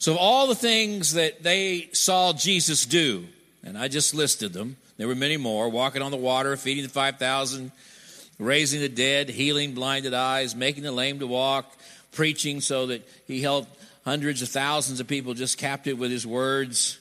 So, 0.00 0.12
of 0.12 0.18
all 0.18 0.48
the 0.48 0.54
things 0.56 1.14
that 1.14 1.42
they 1.44 1.88
saw 1.92 2.32
Jesus 2.32 2.84
do, 2.84 3.26
and 3.62 3.78
I 3.78 3.86
just 3.86 4.12
listed 4.12 4.52
them, 4.52 4.76
there 4.96 5.06
were 5.06 5.14
many 5.14 5.36
more 5.36 5.68
walking 5.68 6.02
on 6.02 6.10
the 6.10 6.16
water, 6.16 6.56
feeding 6.56 6.82
the 6.82 6.88
5,000, 6.88 7.70
raising 8.40 8.80
the 8.80 8.88
dead, 8.88 9.28
healing 9.28 9.74
blinded 9.74 10.14
eyes, 10.14 10.56
making 10.56 10.82
the 10.82 10.92
lame 10.92 11.20
to 11.20 11.26
walk 11.26 11.72
preaching 12.12 12.60
so 12.60 12.86
that 12.86 13.06
he 13.26 13.40
held 13.40 13.66
hundreds 14.04 14.42
of 14.42 14.48
thousands 14.48 15.00
of 15.00 15.06
people 15.06 15.34
just 15.34 15.58
captive 15.58 15.98
with 15.98 16.10
his 16.10 16.26
words. 16.26 16.98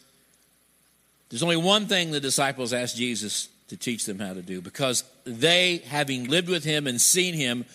There's 1.29 1.43
only 1.43 1.57
one 1.57 1.87
thing 1.87 2.11
the 2.11 2.19
disciples 2.19 2.73
asked 2.73 2.97
Jesus 2.97 3.49
to 3.69 3.77
teach 3.77 4.05
them 4.05 4.19
how 4.19 4.33
to 4.33 4.41
do 4.41 4.61
because 4.61 5.03
they, 5.25 5.77
having 5.87 6.29
lived 6.29 6.49
with 6.49 6.63
him 6.63 6.87
and 6.87 6.99
seen 6.99 7.33
him, 7.33 7.65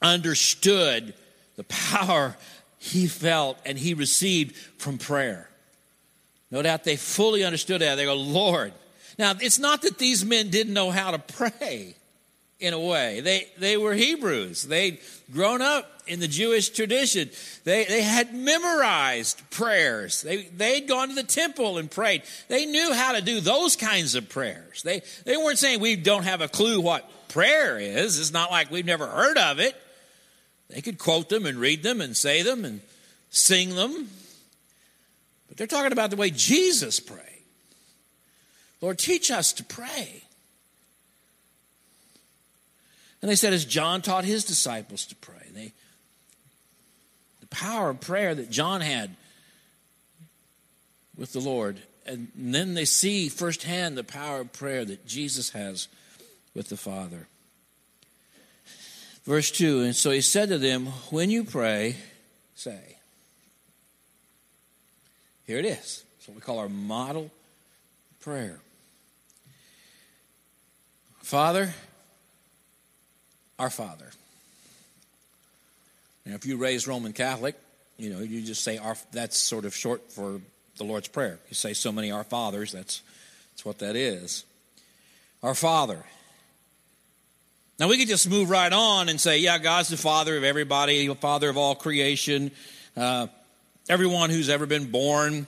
understood 0.00 1.14
the 1.56 1.64
power 1.64 2.36
he 2.78 3.06
felt 3.06 3.58
and 3.64 3.78
he 3.78 3.94
received 3.94 4.56
from 4.78 4.98
prayer. 4.98 5.48
No 6.50 6.62
doubt 6.62 6.84
they 6.84 6.96
fully 6.96 7.44
understood 7.44 7.80
that. 7.80 7.96
They 7.96 8.04
go, 8.04 8.14
Lord. 8.14 8.72
Now, 9.18 9.34
it's 9.40 9.58
not 9.58 9.82
that 9.82 9.98
these 9.98 10.24
men 10.24 10.48
didn't 10.48 10.72
know 10.72 10.90
how 10.90 11.10
to 11.10 11.18
pray 11.18 11.96
in 12.60 12.74
a 12.74 12.80
way. 12.80 13.20
They, 13.20 13.48
they 13.58 13.76
were 13.76 13.94
Hebrews. 13.94 14.62
They'd 14.64 14.98
grown 15.32 15.62
up 15.62 16.02
in 16.06 16.20
the 16.20 16.28
Jewish 16.28 16.70
tradition. 16.70 17.30
They, 17.64 17.84
they 17.84 18.02
had 18.02 18.34
memorized 18.34 19.48
prayers. 19.50 20.22
They, 20.22 20.44
they'd 20.44 20.88
gone 20.88 21.08
to 21.08 21.14
the 21.14 21.22
temple 21.22 21.78
and 21.78 21.90
prayed. 21.90 22.22
They 22.48 22.66
knew 22.66 22.92
how 22.92 23.12
to 23.12 23.22
do 23.22 23.40
those 23.40 23.76
kinds 23.76 24.14
of 24.14 24.28
prayers. 24.28 24.82
They, 24.82 25.02
they 25.24 25.36
weren't 25.36 25.58
saying 25.58 25.80
we 25.80 25.96
don't 25.96 26.24
have 26.24 26.40
a 26.40 26.48
clue 26.48 26.80
what 26.80 27.08
prayer 27.28 27.78
is. 27.78 28.18
It's 28.18 28.32
not 28.32 28.50
like 28.50 28.70
we've 28.70 28.86
never 28.86 29.06
heard 29.06 29.38
of 29.38 29.60
it. 29.60 29.76
They 30.68 30.80
could 30.80 30.98
quote 30.98 31.28
them 31.28 31.46
and 31.46 31.58
read 31.58 31.82
them 31.82 32.00
and 32.00 32.16
say 32.16 32.42
them 32.42 32.64
and 32.64 32.80
sing 33.30 33.74
them. 33.74 34.08
But 35.48 35.56
they're 35.56 35.66
talking 35.66 35.92
about 35.92 36.10
the 36.10 36.16
way 36.16 36.30
Jesus 36.30 37.00
prayed. 37.00 37.22
Lord, 38.80 38.98
teach 38.98 39.30
us 39.30 39.52
to 39.54 39.64
pray. 39.64 40.22
And 43.20 43.30
they 43.30 43.36
said, 43.36 43.52
as 43.52 43.64
John 43.64 44.02
taught 44.02 44.24
his 44.24 44.44
disciples 44.44 45.06
to 45.06 45.16
pray, 45.16 45.34
they, 45.52 45.72
the 47.40 47.46
power 47.48 47.90
of 47.90 48.00
prayer 48.00 48.34
that 48.34 48.50
John 48.50 48.80
had 48.80 49.16
with 51.16 51.32
the 51.32 51.40
Lord. 51.40 51.80
And 52.06 52.28
then 52.34 52.74
they 52.74 52.84
see 52.84 53.28
firsthand 53.28 53.96
the 53.96 54.04
power 54.04 54.40
of 54.40 54.52
prayer 54.52 54.84
that 54.84 55.06
Jesus 55.06 55.50
has 55.50 55.88
with 56.54 56.68
the 56.68 56.76
Father. 56.76 57.26
Verse 59.24 59.50
2 59.50 59.80
And 59.82 59.96
so 59.96 60.10
he 60.10 60.20
said 60.20 60.48
to 60.48 60.58
them, 60.58 60.86
When 61.10 61.30
you 61.30 61.44
pray, 61.44 61.96
say. 62.54 62.96
Here 65.44 65.58
it 65.58 65.64
is. 65.64 66.04
That's 66.16 66.28
what 66.28 66.34
we 66.34 66.40
call 66.40 66.58
our 66.58 66.68
model 66.68 67.30
prayer. 68.20 68.60
Father, 71.22 71.74
our 73.58 73.70
Father. 73.70 74.10
Now, 76.24 76.34
if 76.34 76.46
you 76.46 76.56
raise 76.56 76.86
Roman 76.86 77.12
Catholic, 77.12 77.56
you 77.96 78.10
know, 78.10 78.20
you 78.20 78.42
just 78.42 78.62
say 78.62 78.78
our, 78.78 78.96
that's 79.12 79.36
sort 79.36 79.64
of 79.64 79.74
short 79.74 80.12
for 80.12 80.40
the 80.76 80.84
Lord's 80.84 81.08
Prayer. 81.08 81.38
You 81.48 81.54
say 81.54 81.72
so 81.72 81.90
many 81.90 82.10
Our 82.10 82.24
Fathers, 82.24 82.72
that's, 82.72 83.02
that's 83.52 83.64
what 83.64 83.78
that 83.78 83.96
is. 83.96 84.44
Our 85.42 85.54
Father. 85.54 86.04
Now 87.78 87.88
we 87.88 87.96
could 87.96 88.08
just 88.08 88.28
move 88.28 88.50
right 88.50 88.72
on 88.72 89.08
and 89.08 89.20
say, 89.20 89.38
yeah, 89.38 89.58
God's 89.58 89.88
the 89.88 89.96
Father 89.96 90.36
of 90.36 90.44
everybody, 90.44 91.06
the 91.06 91.14
Father 91.14 91.48
of 91.48 91.56
all 91.56 91.74
creation, 91.74 92.50
uh, 92.96 93.28
everyone 93.88 94.30
who's 94.30 94.48
ever 94.48 94.66
been 94.66 94.90
born. 94.90 95.46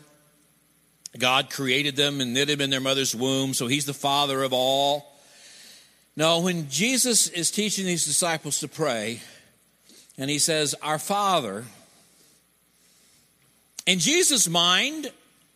God 1.19 1.51
created 1.51 1.97
them 1.97 2.21
and 2.21 2.33
knit 2.33 2.49
them 2.49 2.61
in 2.61 2.71
their 2.71 2.81
mother's 2.81 3.15
womb, 3.15 3.53
so 3.53 3.67
He's 3.67 3.85
the 3.85 3.95
Father 3.95 4.43
of 4.45 4.53
all. 4.53 5.10
No, 6.21 6.41
when 6.41 6.69
Jesus 6.69 7.29
is 7.29 7.51
teaching 7.51 7.87
these 7.87 8.05
disciples 8.05 8.61
to 8.61 8.69
pray, 8.69 9.23
and 10.19 10.29
He 10.29 10.39
says, 10.39 10.75
Our 10.83 10.99
Father, 10.99 11.65
in 13.87 14.01
Jesus' 14.01 14.47
mind 14.47 15.11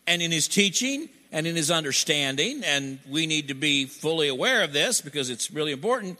and 0.07 0.23
in 0.23 0.33
his 0.33 0.49
teaching 0.49 1.11
and 1.31 1.47
in 1.47 1.55
his 1.55 1.71
understanding, 1.71 2.63
and 2.65 2.99
we 3.07 3.27
need 3.27 3.49
to 3.49 3.55
be 3.55 3.85
fully 3.85 4.29
aware 4.29 4.65
of 4.65 4.73
this 4.73 5.03
because 5.03 5.29
it's 5.29 5.51
really 5.51 5.73
important. 5.73 6.19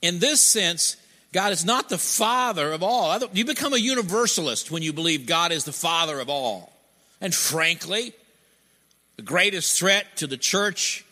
In 0.00 0.20
this 0.20 0.40
sense, 0.40 0.96
God 1.32 1.50
is 1.50 1.64
not 1.64 1.88
the 1.88 1.98
father 1.98 2.70
of 2.70 2.84
all. 2.84 3.18
You 3.32 3.44
become 3.44 3.74
a 3.74 3.78
universalist 3.78 4.70
when 4.70 4.84
you 4.84 4.92
believe 4.92 5.26
God 5.26 5.50
is 5.50 5.64
the 5.64 5.72
father 5.72 6.20
of 6.20 6.28
all. 6.28 6.72
And 7.20 7.34
frankly, 7.34 8.12
the 9.16 9.22
greatest 9.22 9.76
threat 9.76 10.18
to 10.18 10.28
the 10.28 10.36
church 10.36 11.03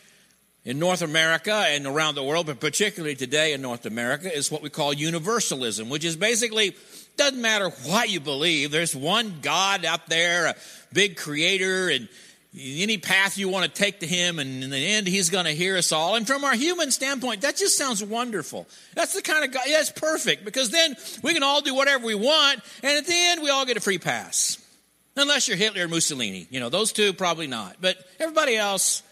in 0.65 0.79
North 0.79 1.01
America 1.01 1.53
and 1.53 1.85
around 1.85 2.15
the 2.15 2.23
world, 2.23 2.45
but 2.45 2.59
particularly 2.59 3.15
today 3.15 3.53
in 3.53 3.61
North 3.61 3.85
America, 3.85 4.33
is 4.35 4.49
what 4.49 4.61
we 4.61 4.69
call 4.69 4.93
universalism, 4.93 5.89
which 5.89 6.05
is 6.05 6.15
basically 6.15 6.75
doesn't 7.17 7.41
matter 7.41 7.69
what 7.85 8.09
you 8.09 8.19
believe, 8.19 8.71
there's 8.71 8.95
one 8.95 9.35
God 9.41 9.85
out 9.85 10.07
there, 10.07 10.47
a 10.47 10.55
big 10.93 11.17
creator, 11.17 11.89
and 11.89 12.07
any 12.55 12.97
path 12.97 13.37
you 13.37 13.49
want 13.49 13.65
to 13.65 13.71
take 13.71 13.99
to 13.99 14.07
him, 14.07 14.39
and 14.39 14.63
in 14.63 14.69
the 14.69 14.77
end, 14.77 15.07
he's 15.07 15.29
going 15.29 15.45
to 15.45 15.51
hear 15.51 15.75
us 15.77 15.91
all. 15.91 16.15
And 16.15 16.25
from 16.25 16.43
our 16.43 16.53
human 16.53 16.91
standpoint, 16.91 17.41
that 17.41 17.55
just 17.55 17.77
sounds 17.77 18.03
wonderful. 18.03 18.67
That's 18.95 19.13
the 19.13 19.21
kind 19.21 19.43
of 19.43 19.51
God, 19.51 19.63
that's 19.67 19.91
perfect, 19.91 20.45
because 20.45 20.69
then 20.69 20.95
we 21.23 21.33
can 21.33 21.43
all 21.43 21.61
do 21.61 21.75
whatever 21.75 22.05
we 22.05 22.15
want, 22.15 22.61
and 22.81 22.97
at 22.97 23.05
the 23.05 23.13
end, 23.15 23.43
we 23.43 23.49
all 23.49 23.65
get 23.65 23.77
a 23.77 23.81
free 23.81 23.99
pass. 23.99 24.59
Unless 25.15 25.47
you're 25.47 25.57
Hitler 25.57 25.85
or 25.85 25.87
Mussolini. 25.87 26.47
You 26.49 26.59
know, 26.59 26.69
those 26.69 26.91
two, 26.91 27.13
probably 27.13 27.45
not. 27.45 27.75
But 27.79 27.97
everybody 28.19 28.55
else, 28.55 29.03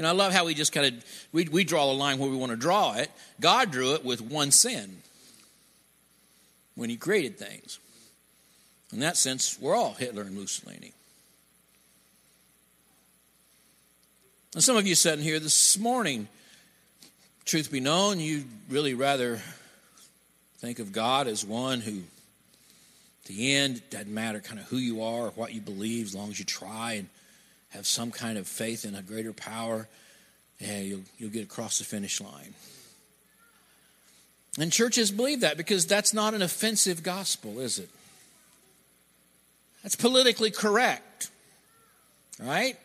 you 0.00 0.04
know, 0.04 0.08
I 0.08 0.12
love 0.12 0.32
how 0.32 0.46
we 0.46 0.54
just 0.54 0.72
kind 0.72 0.86
of, 0.86 1.04
we, 1.30 1.44
we 1.44 1.62
draw 1.62 1.84
the 1.84 1.92
line 1.92 2.18
where 2.18 2.30
we 2.30 2.36
want 2.38 2.52
to 2.52 2.56
draw 2.56 2.94
it. 2.94 3.10
God 3.38 3.70
drew 3.70 3.92
it 3.92 4.02
with 4.02 4.22
one 4.22 4.50
sin 4.50 4.96
when 6.74 6.88
he 6.88 6.96
created 6.96 7.38
things. 7.38 7.78
In 8.94 9.00
that 9.00 9.18
sense, 9.18 9.58
we're 9.60 9.76
all 9.76 9.92
Hitler 9.92 10.22
and 10.22 10.34
Mussolini. 10.34 10.94
And 14.54 14.64
some 14.64 14.78
of 14.78 14.86
you 14.86 14.94
sitting 14.94 15.22
here 15.22 15.38
this 15.38 15.78
morning, 15.78 16.28
truth 17.44 17.70
be 17.70 17.80
known, 17.80 18.20
you'd 18.20 18.48
really 18.70 18.94
rather 18.94 19.42
think 20.60 20.78
of 20.78 20.92
God 20.92 21.26
as 21.26 21.44
one 21.44 21.82
who, 21.82 21.98
at 21.98 23.26
the 23.26 23.54
end, 23.54 23.82
doesn't 23.90 24.08
matter 24.08 24.40
kind 24.40 24.60
of 24.60 24.64
who 24.68 24.78
you 24.78 25.02
are 25.02 25.26
or 25.26 25.30
what 25.32 25.52
you 25.52 25.60
believe, 25.60 26.06
as 26.06 26.14
long 26.14 26.30
as 26.30 26.38
you 26.38 26.46
try 26.46 26.94
and 26.94 27.06
have 27.70 27.86
some 27.86 28.10
kind 28.10 28.38
of 28.38 28.46
faith 28.46 28.84
in 28.84 28.94
a 28.94 29.02
greater 29.02 29.32
power, 29.32 29.88
yeah, 30.58 30.80
you'll, 30.80 31.02
you'll 31.18 31.30
get 31.30 31.44
across 31.44 31.78
the 31.78 31.84
finish 31.84 32.20
line. 32.20 32.54
And 34.58 34.72
churches 34.72 35.10
believe 35.10 35.40
that 35.40 35.56
because 35.56 35.86
that's 35.86 36.12
not 36.12 36.34
an 36.34 36.42
offensive 36.42 37.02
gospel, 37.02 37.60
is 37.60 37.78
it? 37.78 37.88
That's 39.82 39.96
politically 39.96 40.50
correct, 40.50 41.30
right? 42.38 42.76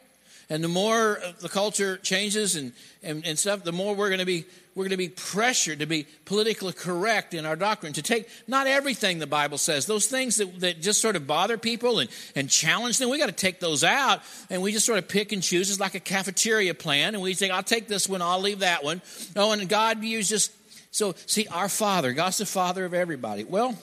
And 0.50 0.64
the 0.64 0.68
more 0.68 1.20
uh, 1.20 1.32
the 1.40 1.50
culture 1.50 1.98
changes 1.98 2.56
and, 2.56 2.74
and, 3.02 3.26
and 3.26 3.38
stuff, 3.38 3.64
the 3.64 3.72
more 3.72 3.96
we're 3.96 4.10
going 4.10 4.20
to 4.20 4.26
be 4.26 4.46
we're 4.76 4.84
going 4.84 4.92
to 4.92 4.98
be 4.98 5.08
pressured 5.08 5.80
to 5.80 5.86
be 5.86 6.06
politically 6.26 6.74
correct 6.74 7.34
in 7.34 7.46
our 7.46 7.56
doctrine, 7.56 7.94
to 7.94 8.02
take 8.02 8.28
not 8.46 8.68
everything 8.68 9.20
the 9.20 9.28
Bible 9.28 9.58
says, 9.58 9.86
those 9.86 10.08
things 10.08 10.36
that, 10.36 10.60
that 10.60 10.82
just 10.82 11.02
sort 11.02 11.16
of 11.16 11.26
bother 11.26 11.58
people 11.58 12.00
and, 12.00 12.10
and 12.36 12.50
challenge 12.50 12.98
them, 12.98 13.10
we 13.10 13.18
got 13.18 13.28
to 13.28 13.32
take 13.32 13.62
those 13.62 13.86
out. 13.86 14.22
And 14.50 14.62
we 14.62 14.74
just 14.74 14.86
sort 14.86 14.98
of 14.98 15.08
pick 15.08 15.32
and 15.32 15.42
choose. 15.42 15.70
It's 15.70 15.80
like 15.80 15.96
a 15.96 16.02
cafeteria 16.02 16.74
plan. 16.74 17.14
And 17.14 17.24
we 17.24 17.34
think, 17.36 17.54
I'll 17.54 17.64
take 17.64 17.88
this 17.88 18.10
one, 18.10 18.22
I'll 18.22 18.42
leave 18.42 18.60
that 18.60 18.84
one. 18.84 19.02
Oh, 19.38 19.54
and 19.54 19.70
God 19.70 20.00
views 20.00 20.28
just 20.28 20.52
so, 20.92 21.14
see, 21.26 21.48
our 21.48 21.70
Father, 21.70 22.12
God's 22.12 22.38
the 22.38 22.46
Father 22.46 22.84
of 22.84 22.94
everybody. 22.94 23.46
Well, 23.46 23.78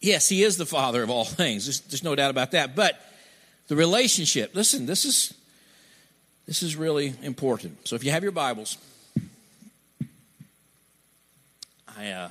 yes, 0.00 0.28
He 0.28 0.44
is 0.44 0.56
the 0.56 0.66
Father 0.66 1.02
of 1.02 1.10
all 1.10 1.24
things. 1.24 1.66
There's, 1.66 1.80
there's 1.80 2.04
no 2.04 2.14
doubt 2.14 2.30
about 2.30 2.52
that. 2.52 2.76
But 2.76 3.00
the 3.68 3.76
relationship, 3.76 4.54
listen, 4.54 4.86
this 4.86 5.04
is 5.04 5.34
this 6.46 6.62
is 6.62 6.76
really 6.76 7.14
important. 7.22 7.88
So, 7.88 7.96
if 7.96 8.04
you 8.04 8.12
have 8.12 8.22
your 8.22 8.32
Bibles, 8.32 8.78
I 11.98 12.10
uh, 12.10 12.30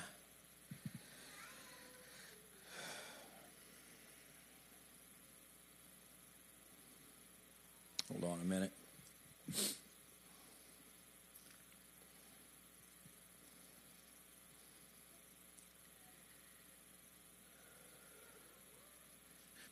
hold 8.10 8.24
on 8.24 8.40
a 8.42 8.46
minute. 8.46 8.72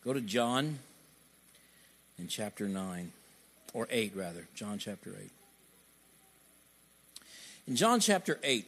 Go 0.03 0.11
to 0.11 0.19
John 0.19 0.79
in 2.23 2.29
chapter 2.29 2.69
9, 2.69 3.11
or 3.73 3.85
8 3.91 4.13
rather, 4.15 4.47
John 4.55 4.77
chapter 4.77 5.09
8. 5.09 5.29
In 7.67 7.75
John 7.75 7.99
chapter 7.99 8.39
8, 8.41 8.65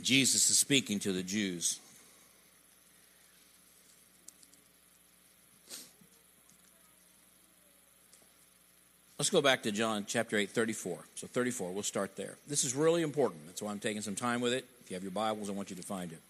Jesus 0.00 0.48
is 0.48 0.58
speaking 0.58 0.98
to 1.00 1.12
the 1.12 1.22
Jews. 1.22 1.78
Let's 9.18 9.28
go 9.28 9.42
back 9.42 9.62
to 9.64 9.70
John 9.70 10.06
chapter 10.08 10.38
8, 10.38 10.48
34. 10.48 11.04
So 11.16 11.26
34, 11.26 11.70
we'll 11.72 11.82
start 11.82 12.16
there. 12.16 12.36
This 12.48 12.64
is 12.64 12.74
really 12.74 13.02
important. 13.02 13.44
That's 13.44 13.60
why 13.60 13.72
I'm 13.72 13.78
taking 13.78 14.00
some 14.00 14.14
time 14.14 14.40
with 14.40 14.54
it. 14.54 14.64
If 14.82 14.90
you 14.90 14.94
have 14.94 15.02
your 15.02 15.12
Bibles, 15.12 15.50
I 15.50 15.52
want 15.52 15.68
you 15.68 15.76
to 15.76 15.82
find 15.82 16.10
it. 16.12 16.20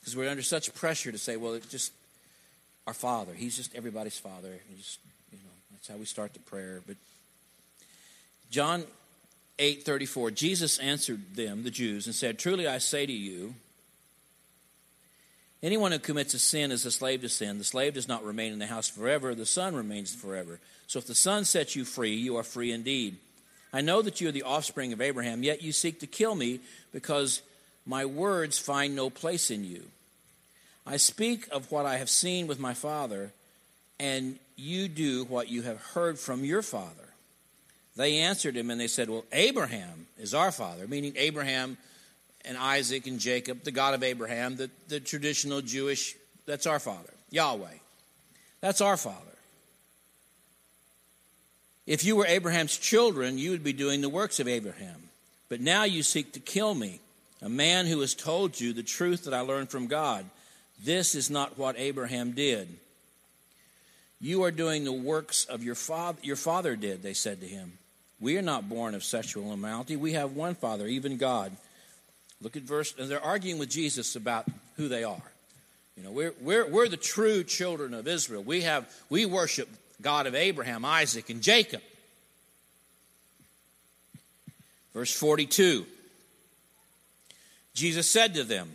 Because 0.00 0.16
we're 0.16 0.28
under 0.28 0.42
such 0.42 0.74
pressure 0.74 1.12
to 1.12 1.18
say, 1.18 1.36
well, 1.36 1.60
just 1.68 1.92
our 2.86 2.94
Father. 2.94 3.32
He's 3.34 3.56
just 3.56 3.74
everybody's 3.74 4.18
Father. 4.18 4.60
just, 4.76 4.98
you 5.30 5.38
know, 5.38 5.50
that's 5.72 5.88
how 5.88 5.96
we 5.96 6.04
start 6.04 6.32
the 6.34 6.40
prayer. 6.40 6.82
But 6.86 6.96
John 8.50 8.84
8 9.58 9.82
34, 9.82 10.30
Jesus 10.32 10.78
answered 10.78 11.36
them, 11.36 11.62
the 11.62 11.70
Jews, 11.70 12.06
and 12.06 12.14
said, 12.14 12.38
Truly 12.38 12.66
I 12.66 12.78
say 12.78 13.06
to 13.06 13.12
you, 13.12 13.54
anyone 15.62 15.92
who 15.92 15.98
commits 15.98 16.34
a 16.34 16.38
sin 16.38 16.72
is 16.72 16.86
a 16.86 16.90
slave 16.90 17.20
to 17.22 17.28
sin. 17.28 17.58
The 17.58 17.64
slave 17.64 17.94
does 17.94 18.08
not 18.08 18.24
remain 18.24 18.52
in 18.52 18.58
the 18.58 18.66
house 18.66 18.88
forever, 18.88 19.34
the 19.34 19.46
Son 19.46 19.74
remains 19.74 20.14
forever. 20.14 20.58
So 20.86 20.98
if 20.98 21.06
the 21.06 21.14
Son 21.14 21.44
sets 21.44 21.76
you 21.76 21.84
free, 21.84 22.14
you 22.14 22.36
are 22.36 22.42
free 22.42 22.72
indeed. 22.72 23.16
I 23.72 23.82
know 23.82 24.02
that 24.02 24.20
you 24.20 24.28
are 24.28 24.32
the 24.32 24.42
offspring 24.42 24.92
of 24.92 25.00
Abraham, 25.00 25.44
yet 25.44 25.62
you 25.62 25.70
seek 25.70 26.00
to 26.00 26.06
kill 26.08 26.34
me 26.34 26.58
because 26.92 27.42
my 27.86 28.04
words 28.04 28.58
find 28.58 28.96
no 28.96 29.10
place 29.10 29.50
in 29.50 29.64
you. 29.64 29.84
I 30.86 30.96
speak 30.96 31.46
of 31.52 31.70
what 31.70 31.86
I 31.86 31.96
have 31.96 32.10
seen 32.10 32.46
with 32.46 32.58
my 32.58 32.74
father, 32.74 33.32
and 33.98 34.38
you 34.56 34.88
do 34.88 35.24
what 35.24 35.48
you 35.48 35.62
have 35.62 35.78
heard 35.78 36.18
from 36.18 36.44
your 36.44 36.62
father. 36.62 37.10
They 37.96 38.18
answered 38.18 38.56
him 38.56 38.70
and 38.70 38.80
they 38.80 38.86
said, 38.86 39.10
Well, 39.10 39.24
Abraham 39.32 40.06
is 40.18 40.34
our 40.34 40.52
father, 40.52 40.86
meaning 40.86 41.12
Abraham 41.16 41.76
and 42.44 42.56
Isaac 42.56 43.06
and 43.06 43.18
Jacob, 43.18 43.64
the 43.64 43.70
God 43.70 43.94
of 43.94 44.02
Abraham, 44.02 44.56
the, 44.56 44.70
the 44.88 45.00
traditional 45.00 45.60
Jewish, 45.60 46.16
that's 46.46 46.66
our 46.66 46.78
father, 46.78 47.12
Yahweh. 47.30 47.68
That's 48.60 48.80
our 48.80 48.96
father. 48.96 49.16
If 51.86 52.04
you 52.04 52.16
were 52.16 52.26
Abraham's 52.26 52.76
children, 52.76 53.36
you 53.36 53.50
would 53.50 53.64
be 53.64 53.72
doing 53.72 54.00
the 54.00 54.08
works 54.08 54.38
of 54.38 54.48
Abraham. 54.48 55.08
But 55.48 55.60
now 55.60 55.84
you 55.84 56.02
seek 56.02 56.32
to 56.32 56.40
kill 56.40 56.74
me 56.74 57.00
a 57.42 57.48
man 57.48 57.86
who 57.86 58.00
has 58.00 58.14
told 58.14 58.60
you 58.60 58.72
the 58.72 58.82
truth 58.82 59.24
that 59.24 59.34
I 59.34 59.40
learned 59.40 59.70
from 59.70 59.88
God. 59.88 60.24
This 60.82 61.14
is 61.14 61.30
not 61.30 61.58
what 61.58 61.78
Abraham 61.78 62.32
did. 62.32 62.68
You 64.20 64.44
are 64.44 64.50
doing 64.50 64.84
the 64.84 64.92
works 64.92 65.44
of 65.44 65.62
your 65.62 65.74
father, 65.74 66.18
your 66.22 66.36
father 66.36 66.76
did, 66.76 67.02
they 67.02 67.14
said 67.14 67.40
to 67.40 67.46
him. 67.46 67.72
We 68.20 68.36
are 68.36 68.42
not 68.42 68.68
born 68.68 68.94
of 68.94 69.02
sexual 69.02 69.52
immorality. 69.52 69.96
We 69.96 70.12
have 70.12 70.36
one 70.36 70.54
Father, 70.54 70.86
even 70.86 71.16
God. 71.16 71.52
Look 72.42 72.56
at 72.56 72.62
verse, 72.62 72.94
and 72.98 73.10
they're 73.10 73.24
arguing 73.24 73.58
with 73.58 73.70
Jesus 73.70 74.14
about 74.14 74.46
who 74.76 74.88
they 74.88 75.04
are. 75.04 75.22
You 75.96 76.02
know, 76.04 76.10
we're, 76.10 76.34
we're, 76.40 76.66
we're 76.66 76.88
the 76.88 76.98
true 76.98 77.44
children 77.44 77.94
of 77.94 78.06
Israel. 78.06 78.42
We, 78.42 78.62
have, 78.62 78.90
we 79.08 79.24
worship 79.24 79.68
God 80.02 80.26
of 80.26 80.34
Abraham, 80.34 80.84
Isaac, 80.84 81.30
and 81.30 81.42
Jacob. 81.42 81.82
Verse 84.92 85.12
42 85.12 85.86
Jesus 87.72 88.10
said 88.10 88.34
to 88.34 88.44
them, 88.44 88.68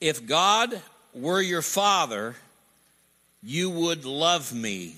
If 0.00 0.26
God 0.26 0.80
were 1.12 1.40
your 1.40 1.62
father, 1.62 2.34
you 3.42 3.70
would 3.70 4.04
love 4.04 4.52
me. 4.52 4.96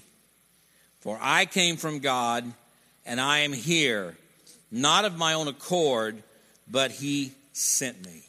For 1.01 1.19
I 1.21 1.47
came 1.47 1.77
from 1.77 1.99
God, 1.99 2.45
and 3.05 3.21
I 3.21 3.41
am 3.41 3.53
here, 3.53 4.17
not 4.71 5.05
of 5.05 5.17
my 5.17 5.35
own 5.35 5.49
accord, 5.49 6.23
but 6.71 6.93
He 6.93 7.33
sent 7.53 8.05
me. 8.05 8.23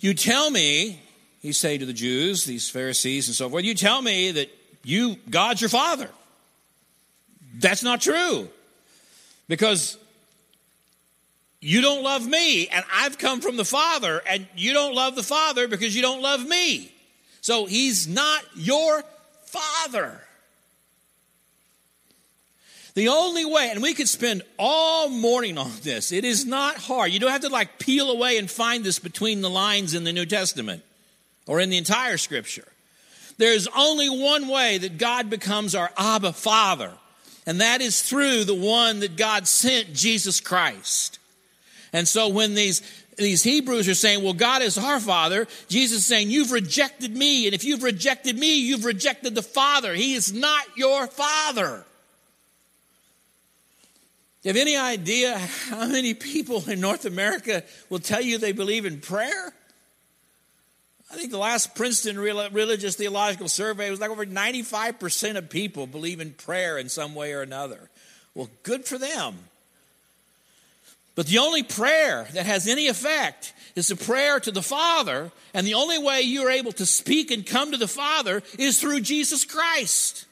You 0.00 0.12
tell 0.12 0.50
me, 0.50 1.00
he 1.40 1.52
say 1.52 1.78
to 1.78 1.86
the 1.86 1.92
Jews, 1.92 2.44
these 2.44 2.68
Pharisees 2.68 3.28
and 3.28 3.34
so 3.34 3.48
forth, 3.48 3.64
you 3.64 3.74
tell 3.74 4.02
me 4.02 4.32
that 4.32 4.50
you, 4.82 5.16
God's 5.30 5.60
your 5.60 5.70
father. 5.70 6.10
That's 7.58 7.82
not 7.82 8.00
true. 8.00 8.48
Because 9.46 9.96
you 11.64 11.80
don't 11.80 12.02
love 12.02 12.26
me, 12.26 12.68
and 12.68 12.84
I've 12.92 13.16
come 13.16 13.40
from 13.40 13.56
the 13.56 13.64
Father, 13.64 14.20
and 14.28 14.46
you 14.54 14.74
don't 14.74 14.94
love 14.94 15.16
the 15.16 15.22
Father 15.22 15.66
because 15.66 15.96
you 15.96 16.02
don't 16.02 16.20
love 16.20 16.46
me. 16.46 16.92
So 17.40 17.64
he's 17.64 18.06
not 18.06 18.44
your 18.54 19.02
Father. 19.46 20.20
The 22.92 23.08
only 23.08 23.46
way, 23.46 23.70
and 23.70 23.82
we 23.82 23.94
could 23.94 24.10
spend 24.10 24.42
all 24.58 25.08
morning 25.08 25.56
on 25.56 25.72
this, 25.82 26.12
it 26.12 26.26
is 26.26 26.44
not 26.44 26.76
hard. 26.76 27.12
You 27.12 27.18
don't 27.18 27.32
have 27.32 27.40
to 27.40 27.48
like 27.48 27.78
peel 27.78 28.10
away 28.10 28.36
and 28.36 28.50
find 28.50 28.84
this 28.84 28.98
between 28.98 29.40
the 29.40 29.48
lines 29.48 29.94
in 29.94 30.04
the 30.04 30.12
New 30.12 30.26
Testament 30.26 30.82
or 31.46 31.60
in 31.60 31.70
the 31.70 31.78
entire 31.78 32.18
scripture. 32.18 32.68
There's 33.38 33.68
only 33.68 34.10
one 34.10 34.48
way 34.48 34.76
that 34.76 34.98
God 34.98 35.30
becomes 35.30 35.74
our 35.74 35.90
Abba 35.96 36.34
Father, 36.34 36.92
and 37.46 37.62
that 37.62 37.80
is 37.80 38.02
through 38.02 38.44
the 38.44 38.54
one 38.54 39.00
that 39.00 39.16
God 39.16 39.48
sent, 39.48 39.94
Jesus 39.94 40.40
Christ. 40.40 41.20
And 41.94 42.06
so 42.06 42.28
when 42.28 42.54
these 42.54 42.82
these 43.16 43.42
Hebrews 43.42 43.88
are 43.88 43.94
saying, 43.94 44.22
well, 44.22 44.32
God 44.32 44.62
is 44.62 44.76
our 44.76 45.00
Father. 45.00 45.46
Jesus 45.68 45.98
is 45.98 46.06
saying, 46.06 46.30
you've 46.30 46.52
rejected 46.52 47.16
me. 47.16 47.46
And 47.46 47.54
if 47.54 47.64
you've 47.64 47.82
rejected 47.82 48.38
me, 48.38 48.58
you've 48.60 48.84
rejected 48.84 49.34
the 49.34 49.42
Father. 49.42 49.94
He 49.94 50.14
is 50.14 50.32
not 50.32 50.64
your 50.76 51.06
Father. 51.06 51.84
You 54.42 54.48
have 54.48 54.56
any 54.56 54.76
idea 54.76 55.38
how 55.38 55.86
many 55.86 56.12
people 56.12 56.68
in 56.68 56.80
North 56.80 57.04
America 57.04 57.62
will 57.88 57.98
tell 57.98 58.20
you 58.20 58.36
they 58.36 58.52
believe 58.52 58.84
in 58.84 59.00
prayer? 59.00 59.54
I 61.10 61.16
think 61.16 61.30
the 61.30 61.38
last 61.38 61.74
Princeton 61.74 62.18
Religious 62.18 62.96
Theological 62.96 63.48
Survey 63.48 63.88
was 63.90 64.00
like 64.00 64.10
over 64.10 64.26
95% 64.26 65.36
of 65.36 65.48
people 65.48 65.86
believe 65.86 66.20
in 66.20 66.32
prayer 66.32 66.76
in 66.76 66.88
some 66.88 67.14
way 67.14 67.32
or 67.32 67.40
another. 67.40 67.88
Well, 68.34 68.50
good 68.64 68.84
for 68.84 68.98
them. 68.98 69.36
But 71.14 71.26
the 71.26 71.38
only 71.38 71.62
prayer 71.62 72.26
that 72.32 72.46
has 72.46 72.66
any 72.66 72.88
effect 72.88 73.52
is 73.76 73.90
a 73.90 73.96
prayer 73.96 74.40
to 74.40 74.50
the 74.50 74.62
Father, 74.62 75.30
and 75.52 75.66
the 75.66 75.74
only 75.74 75.98
way 75.98 76.22
you're 76.22 76.50
able 76.50 76.72
to 76.72 76.86
speak 76.86 77.30
and 77.30 77.46
come 77.46 77.72
to 77.72 77.76
the 77.76 77.88
Father 77.88 78.42
is 78.58 78.80
through 78.80 79.00
Jesus 79.00 79.44
Christ. 79.44 80.26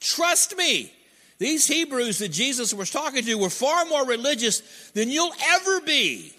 Trust 0.00 0.56
me. 0.56 0.92
These 1.38 1.66
Hebrews 1.66 2.18
that 2.18 2.32
Jesus 2.32 2.74
was 2.74 2.90
talking 2.90 3.24
to 3.24 3.34
were 3.36 3.48
far 3.48 3.86
more 3.86 4.04
religious 4.04 4.60
than 4.90 5.08
you'll 5.08 5.32
ever 5.54 5.80
be. 5.80 6.32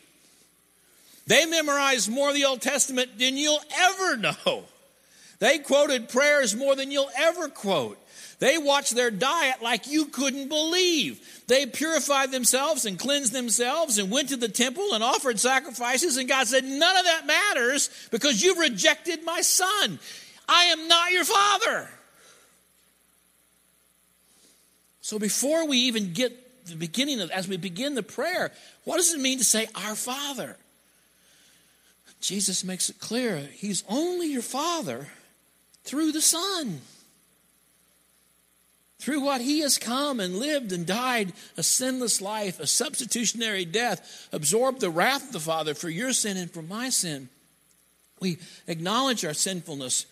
They 1.25 1.45
memorized 1.45 2.11
more 2.11 2.29
of 2.29 2.35
the 2.35 2.45
Old 2.45 2.61
Testament 2.61 3.17
than 3.17 3.37
you'll 3.37 3.63
ever 3.75 4.17
know. 4.17 4.65
They 5.39 5.59
quoted 5.59 6.09
prayers 6.09 6.55
more 6.55 6.75
than 6.75 6.91
you'll 6.91 7.09
ever 7.17 7.49
quote. 7.49 7.97
They 8.41 8.57
watched 8.57 8.95
their 8.95 9.11
diet 9.11 9.61
like 9.61 9.87
you 9.87 10.05
couldn't 10.05 10.49
believe. 10.49 11.43
They 11.45 11.67
purified 11.67 12.31
themselves 12.31 12.87
and 12.87 12.97
cleansed 12.97 13.33
themselves 13.33 13.99
and 13.99 14.09
went 14.09 14.29
to 14.29 14.35
the 14.35 14.49
temple 14.49 14.95
and 14.95 15.03
offered 15.03 15.39
sacrifices. 15.39 16.17
And 16.17 16.27
God 16.27 16.47
said, 16.47 16.63
None 16.63 16.97
of 16.97 17.05
that 17.05 17.27
matters 17.27 17.91
because 18.09 18.41
you've 18.41 18.57
rejected 18.57 19.23
my 19.23 19.41
son. 19.41 19.99
I 20.49 20.63
am 20.65 20.87
not 20.87 21.11
your 21.11 21.23
father. 21.23 21.87
So 25.01 25.19
before 25.19 25.67
we 25.67 25.77
even 25.77 26.13
get 26.13 26.65
the 26.65 26.75
beginning 26.75 27.21
of, 27.21 27.29
as 27.29 27.47
we 27.47 27.57
begin 27.57 27.93
the 27.93 28.01
prayer, 28.01 28.51
what 28.85 28.97
does 28.97 29.13
it 29.13 29.19
mean 29.19 29.37
to 29.37 29.43
say, 29.43 29.67
Our 29.75 29.93
Father? 29.93 30.57
Jesus 32.21 32.63
makes 32.63 32.89
it 32.89 32.99
clear 32.99 33.37
He's 33.53 33.83
only 33.87 34.33
your 34.33 34.41
Father 34.41 35.09
through 35.83 36.11
the 36.11 36.21
Son. 36.21 36.81
Through 39.01 39.21
what 39.21 39.41
He 39.41 39.59
has 39.59 39.77
come 39.77 40.19
and 40.19 40.37
lived 40.37 40.71
and 40.71 40.85
died 40.85 41.33
a 41.57 41.63
sinless 41.63 42.21
life, 42.21 42.59
a 42.59 42.67
substitutionary 42.67 43.65
death, 43.65 44.29
absorbed 44.31 44.79
the 44.79 44.89
wrath 44.89 45.27
of 45.27 45.33
the 45.33 45.39
Father 45.39 45.73
for 45.73 45.89
your 45.89 46.13
sin 46.13 46.37
and 46.37 46.49
for 46.49 46.61
my 46.61 46.89
sin. 46.89 47.27
We 48.19 48.37
acknowledge 48.67 49.25
our 49.25 49.33
sinfulness 49.33 50.05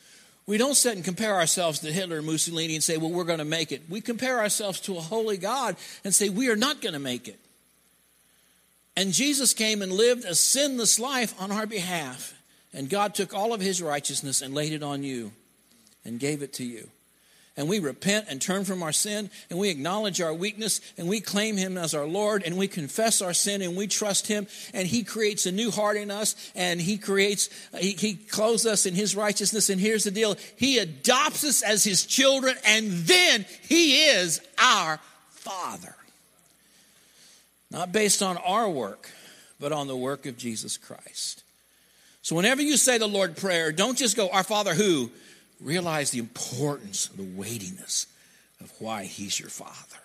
we 0.50 0.58
don't 0.58 0.74
sit 0.74 0.96
and 0.96 1.06
compare 1.06 1.36
ourselves 1.36 1.78
to 1.82 1.92
Hitler 1.92 2.18
and 2.18 2.26
Mussolini 2.26 2.74
and 2.74 2.84
say, 2.84 2.98
well, 2.98 3.12
we're 3.12 3.24
going 3.24 3.38
to 3.38 3.46
make 3.46 3.72
it. 3.72 3.84
We 3.88 4.02
compare 4.02 4.40
ourselves 4.40 4.80
to 4.80 4.98
a 4.98 5.00
holy 5.00 5.38
God 5.38 5.76
and 6.04 6.12
say, 6.12 6.30
we 6.30 6.50
are 6.50 6.56
not 6.56 6.82
going 6.82 6.94
to 6.94 7.00
make 7.00 7.28
it. 7.28 7.40
And 8.98 9.14
Jesus 9.14 9.54
came 9.54 9.84
and 9.84 9.92
lived 9.92 10.26
a 10.26 10.34
sinless 10.34 11.00
life 11.00 11.40
on 11.40 11.52
our 11.52 11.68
behalf. 11.68 12.34
And 12.74 12.90
God 12.90 13.14
took 13.14 13.32
all 13.32 13.54
of 13.54 13.62
his 13.62 13.80
righteousness 13.80 14.42
and 14.42 14.56
laid 14.56 14.74
it 14.74 14.82
on 14.82 15.04
you 15.04 15.34
and 16.04 16.20
gave 16.20 16.42
it 16.42 16.54
to 16.54 16.64
you 16.64 16.90
and 17.60 17.68
we 17.68 17.80
repent 17.80 18.28
and 18.30 18.42
turn 18.42 18.64
from 18.64 18.82
our 18.82 18.94
sin 18.94 19.30
and 19.50 19.60
we 19.60 19.70
acknowledge 19.70 20.22
our 20.22 20.34
weakness 20.34 20.80
and 20.98 21.10
we 21.10 21.20
claim 21.20 21.58
him 21.58 21.78
as 21.78 21.94
our 21.94 22.06
Lord 22.06 22.42
and 22.46 22.58
we 22.58 22.70
confess 22.70 23.22
our 23.22 23.34
sin 23.34 23.62
and 23.62 23.76
we 23.76 23.86
trust 23.86 24.28
him 24.28 24.48
and 24.74 24.88
he 24.88 25.04
creates 25.04 25.46
a 25.46 25.52
new 25.52 25.70
heart 25.70 25.98
in 25.98 26.10
us 26.10 26.38
and 26.56 26.80
he 26.80 26.98
creates, 26.98 27.50
he, 27.78 27.92
he 27.92 28.14
clothes 28.16 28.66
us 28.66 28.86
in 28.86 28.96
his 28.96 29.14
righteousness. 29.14 29.70
And 29.70 29.80
here's 29.80 30.06
the 30.06 30.12
deal. 30.12 30.38
He 30.56 30.78
adopts 30.78 31.44
us 31.44 31.62
as 31.62 31.84
his 31.84 32.06
children 32.06 32.56
and 32.66 32.92
then 32.92 33.46
he 33.68 34.06
is 34.06 34.40
our 34.58 35.02
father. 35.28 35.96
Not 37.72 37.92
based 37.92 38.24
on 38.24 38.38
our 38.38 38.70
work, 38.70 39.10
but 39.60 39.74
on 39.74 39.90
the 39.90 39.98
work 39.98 40.26
of 40.26 40.38
Jesus 40.38 40.78
Christ. 40.78 41.44
So 42.22 42.38
whenever 42.38 42.62
you 42.62 42.78
say 42.78 42.98
the 42.98 43.08
Lord 43.08 43.36
prayer, 43.36 43.74
don't 43.74 43.98
just 43.98 44.16
go, 44.16 44.30
Our 44.30 44.44
Father 44.44 44.76
who, 44.76 45.10
realize 45.60 46.12
the 46.12 46.20
importance, 46.20 47.08
the 47.08 47.24
weightiness 47.24 48.08
of 48.62 48.72
why 48.80 49.06
He's 49.06 49.40
your 49.40 49.50
Father. 49.50 50.02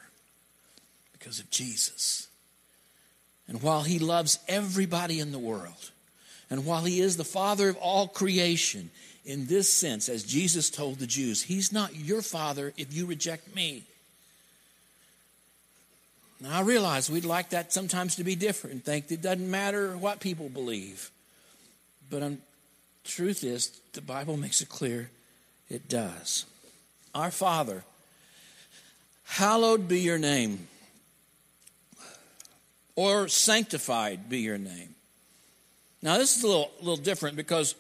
Because 1.13 1.39
of 1.39 1.51
Jesus. 1.51 2.29
And 3.49 3.63
while 3.63 3.83
He 3.83 3.99
loves 3.99 4.39
everybody 4.49 5.21
in 5.21 5.33
the 5.33 5.39
world, 5.39 5.91
and 6.51 6.65
while 6.65 6.85
He 6.85 7.01
is 7.01 7.17
the 7.17 7.25
Father 7.25 7.69
of 7.69 7.77
all 7.77 8.09
creation, 8.09 8.91
in 9.25 9.47
this 9.47 9.73
sense, 9.73 10.09
as 10.09 10.23
Jesus 10.23 10.71
told 10.71 10.99
the 10.99 11.07
Jews, 11.07 11.43
He's 11.43 11.73
not 11.73 11.97
your 11.97 12.23
Father 12.23 12.73
if 12.77 12.93
you 12.93 13.07
reject 13.07 13.55
me. 13.55 13.85
Now, 16.41 16.59
I 16.59 16.63
realize 16.63 17.09
we'd 17.09 17.25
like 17.25 17.51
that 17.51 17.73
sometimes 17.73 18.17
to 18.17 18.25
be 18.25 18.35
different 18.35 18.85
think 18.85 19.11
it 19.11 19.23
doesn't 19.23 19.51
matter 19.51 19.97
what 19.97 20.21
people 20.21 20.49
believe. 20.49 21.11
But 22.11 22.21
the 22.21 22.37
truth 23.05 23.45
is, 23.45 23.81
the 23.95 24.03
Bible 24.03 24.37
makes 24.37 24.61
it 24.61 24.69
clear 24.69 25.11
it 25.69 25.89
does. 25.89 26.47
Our 27.15 27.31
Father, 27.31 27.85
hallowed 29.25 29.89
be 29.89 30.01
your 30.01 30.19
name, 30.19 30.69
or 32.97 33.29
sanctified 33.29 34.29
be 34.29 34.41
your 34.41 34.59
name. 34.59 34.95
Now, 36.03 36.19
this 36.19 36.37
is 36.37 36.45
a 36.45 36.47
little, 36.47 36.71
little 36.81 36.97
different 36.97 37.37
because 37.37 37.75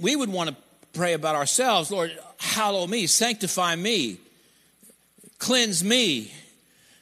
we 0.00 0.16
would 0.16 0.30
want 0.30 0.50
to 0.50 0.56
pray 0.92 1.12
about 1.12 1.36
ourselves 1.36 1.90
Lord, 1.90 2.16
hallow 2.38 2.86
me, 2.86 3.06
sanctify 3.06 3.76
me, 3.76 4.18
cleanse 5.38 5.84
me, 5.84 6.32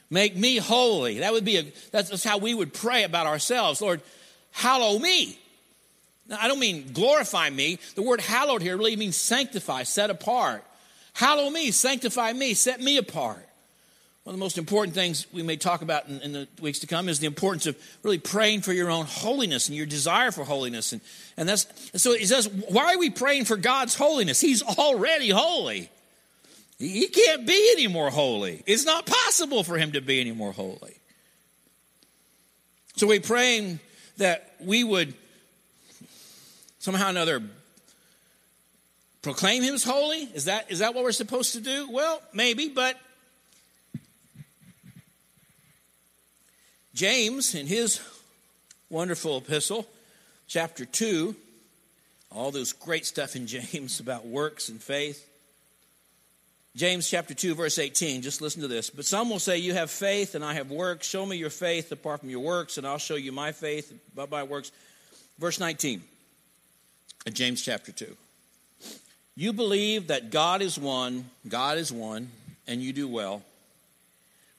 make 0.09 0.35
me 0.35 0.57
holy. 0.57 1.19
That 1.19 1.33
would 1.33 1.45
be 1.45 1.57
a, 1.57 1.63
that's, 1.91 2.09
that's 2.09 2.23
how 2.23 2.37
we 2.37 2.53
would 2.53 2.73
pray 2.73 3.03
about 3.03 3.27
ourselves. 3.27 3.81
Lord, 3.81 4.01
hallow 4.51 4.99
me. 4.99 5.39
Now, 6.27 6.37
I 6.39 6.47
don't 6.47 6.59
mean 6.59 6.91
glorify 6.93 7.49
me. 7.49 7.79
The 7.95 8.01
word 8.01 8.21
hallowed 8.21 8.61
here 8.61 8.77
really 8.77 8.95
means 8.95 9.15
sanctify, 9.15 9.83
set 9.83 10.09
apart. 10.09 10.63
Hallow 11.13 11.49
me, 11.49 11.71
sanctify 11.71 12.33
me, 12.33 12.53
set 12.53 12.81
me 12.81 12.97
apart. 12.97 13.47
One 14.23 14.33
of 14.33 14.39
the 14.39 14.43
most 14.43 14.57
important 14.57 14.95
things 14.95 15.27
we 15.31 15.43
may 15.43 15.55
talk 15.55 15.83
about 15.83 16.07
in, 16.07 16.19
in, 16.21 16.33
the 16.33 16.47
weeks 16.59 16.79
to 16.79 16.87
come 16.87 17.09
is 17.09 17.19
the 17.19 17.27
importance 17.27 17.67
of 17.67 17.77
really 18.01 18.17
praying 18.17 18.61
for 18.61 18.73
your 18.73 18.89
own 18.89 19.05
holiness 19.05 19.67
and 19.67 19.77
your 19.77 19.85
desire 19.85 20.31
for 20.31 20.43
holiness. 20.43 20.93
And, 20.93 21.01
and 21.37 21.47
that's 21.47 21.67
so 21.95 22.17
he 22.17 22.25
says, 22.25 22.47
why 22.47 22.95
are 22.95 22.97
we 22.97 23.11
praying 23.11 23.45
for 23.45 23.55
God's 23.55 23.93
holiness? 23.93 24.41
He's 24.41 24.63
already 24.63 25.29
holy. 25.29 25.91
He 26.79 27.07
can't 27.07 27.45
be 27.45 27.69
any 27.73 27.85
more 27.85 28.09
holy. 28.09 28.63
It's 28.65 28.83
not 28.83 29.05
possible 29.05 29.63
for 29.63 29.77
him 29.77 29.91
to 29.91 30.01
be 30.01 30.19
any 30.19 30.31
more 30.31 30.51
holy. 30.51 30.97
So 32.95 33.05
we're 33.05 33.21
praying 33.21 33.79
that 34.17 34.55
we 34.59 34.83
would 34.83 35.13
somehow 36.85 37.07
or 37.07 37.09
another 37.09 37.41
proclaim 39.23 39.63
him 39.63 39.73
as 39.73 39.83
holy. 39.83 40.29
Is 40.35 40.45
that, 40.45 40.69
is 40.69 40.79
that 40.79 40.93
what 40.93 41.03
we're 41.03 41.13
supposed 41.13 41.53
to 41.53 41.59
do? 41.59 41.89
Well, 41.89 42.21
maybe, 42.31 42.69
but 42.69 42.95
James, 46.93 47.55
in 47.55 47.65
his 47.65 47.99
wonderful 48.91 49.39
epistle, 49.39 49.87
chapter 50.47 50.85
2, 50.85 51.35
all 52.29 52.51
those 52.51 52.71
great 52.71 53.07
stuff 53.07 53.35
in 53.35 53.47
James 53.47 53.99
about 53.99 54.27
works 54.27 54.69
and 54.69 54.79
faith. 54.79 55.27
James 56.75 57.09
chapter 57.09 57.33
2, 57.33 57.55
verse 57.55 57.79
18, 57.79 58.21
just 58.21 58.41
listen 58.41 58.61
to 58.61 58.67
this. 58.67 58.91
But 58.91 59.05
some 59.05 59.31
will 59.31 59.39
say, 59.39 59.57
You 59.57 59.73
have 59.73 59.89
faith, 59.89 60.35
and 60.35 60.45
I 60.45 60.53
have 60.53 60.69
works. 60.69 61.07
Show 61.07 61.25
me 61.25 61.37
your 61.37 61.49
faith 61.49 61.91
apart 61.91 62.19
from 62.19 62.29
your 62.29 62.41
works, 62.41 62.77
and 62.77 62.85
I'll 62.85 62.99
show 62.99 63.15
you 63.15 63.31
my 63.31 63.53
faith 63.53 63.91
by 64.13 64.27
my 64.27 64.43
works. 64.43 64.71
Verse 65.39 65.59
19 65.59 66.03
James 67.33 67.61
chapter 67.61 67.91
2. 67.91 68.15
You 69.35 69.51
believe 69.51 70.07
that 70.07 70.31
God 70.31 70.61
is 70.61 70.79
one, 70.79 71.29
God 71.47 71.77
is 71.77 71.91
one, 71.91 72.29
and 72.67 72.81
you 72.81 72.93
do 72.93 73.07
well. 73.07 73.43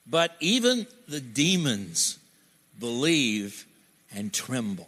But 0.05 0.35
even 0.39 0.87
the 1.07 1.19
demons 1.19 2.19
believe 2.79 3.65
and 4.13 4.33
tremble. 4.33 4.87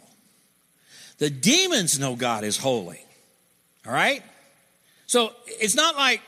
The 1.18 1.30
demons 1.30 1.98
know 1.98 2.16
God 2.16 2.44
is 2.44 2.56
holy. 2.56 3.00
All 3.86 3.92
right? 3.92 4.22
So 5.06 5.32
it's 5.46 5.74
not 5.74 5.96
like 5.96 6.22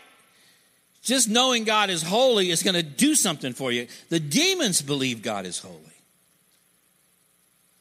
just 1.02 1.28
knowing 1.28 1.64
God 1.64 1.90
is 1.90 2.02
holy 2.02 2.50
is 2.50 2.62
going 2.62 2.74
to 2.74 2.82
do 2.82 3.14
something 3.14 3.52
for 3.52 3.72
you. 3.72 3.86
The 4.08 4.20
demons 4.20 4.82
believe 4.82 5.22
God 5.22 5.46
is 5.46 5.58
holy. 5.58 5.78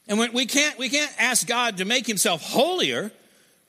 And 0.07 0.19
we 0.33 0.45
can't, 0.45 0.77
we 0.77 0.89
can't 0.89 1.13
ask 1.19 1.47
God 1.47 1.77
to 1.77 1.85
make 1.85 2.07
himself 2.07 2.41
holier. 2.41 3.11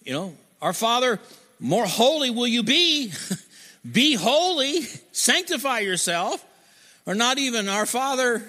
You 0.04 0.12
know, 0.12 0.34
our 0.60 0.72
Father, 0.72 1.20
more 1.60 1.86
holy 1.86 2.30
will 2.30 2.46
you 2.46 2.62
be. 2.62 3.12
be 3.90 4.14
holy, 4.14 4.82
sanctify 5.12 5.80
yourself. 5.80 6.44
Or 7.06 7.14
not 7.14 7.38
even 7.38 7.68
our 7.68 7.86
Father, 7.86 8.42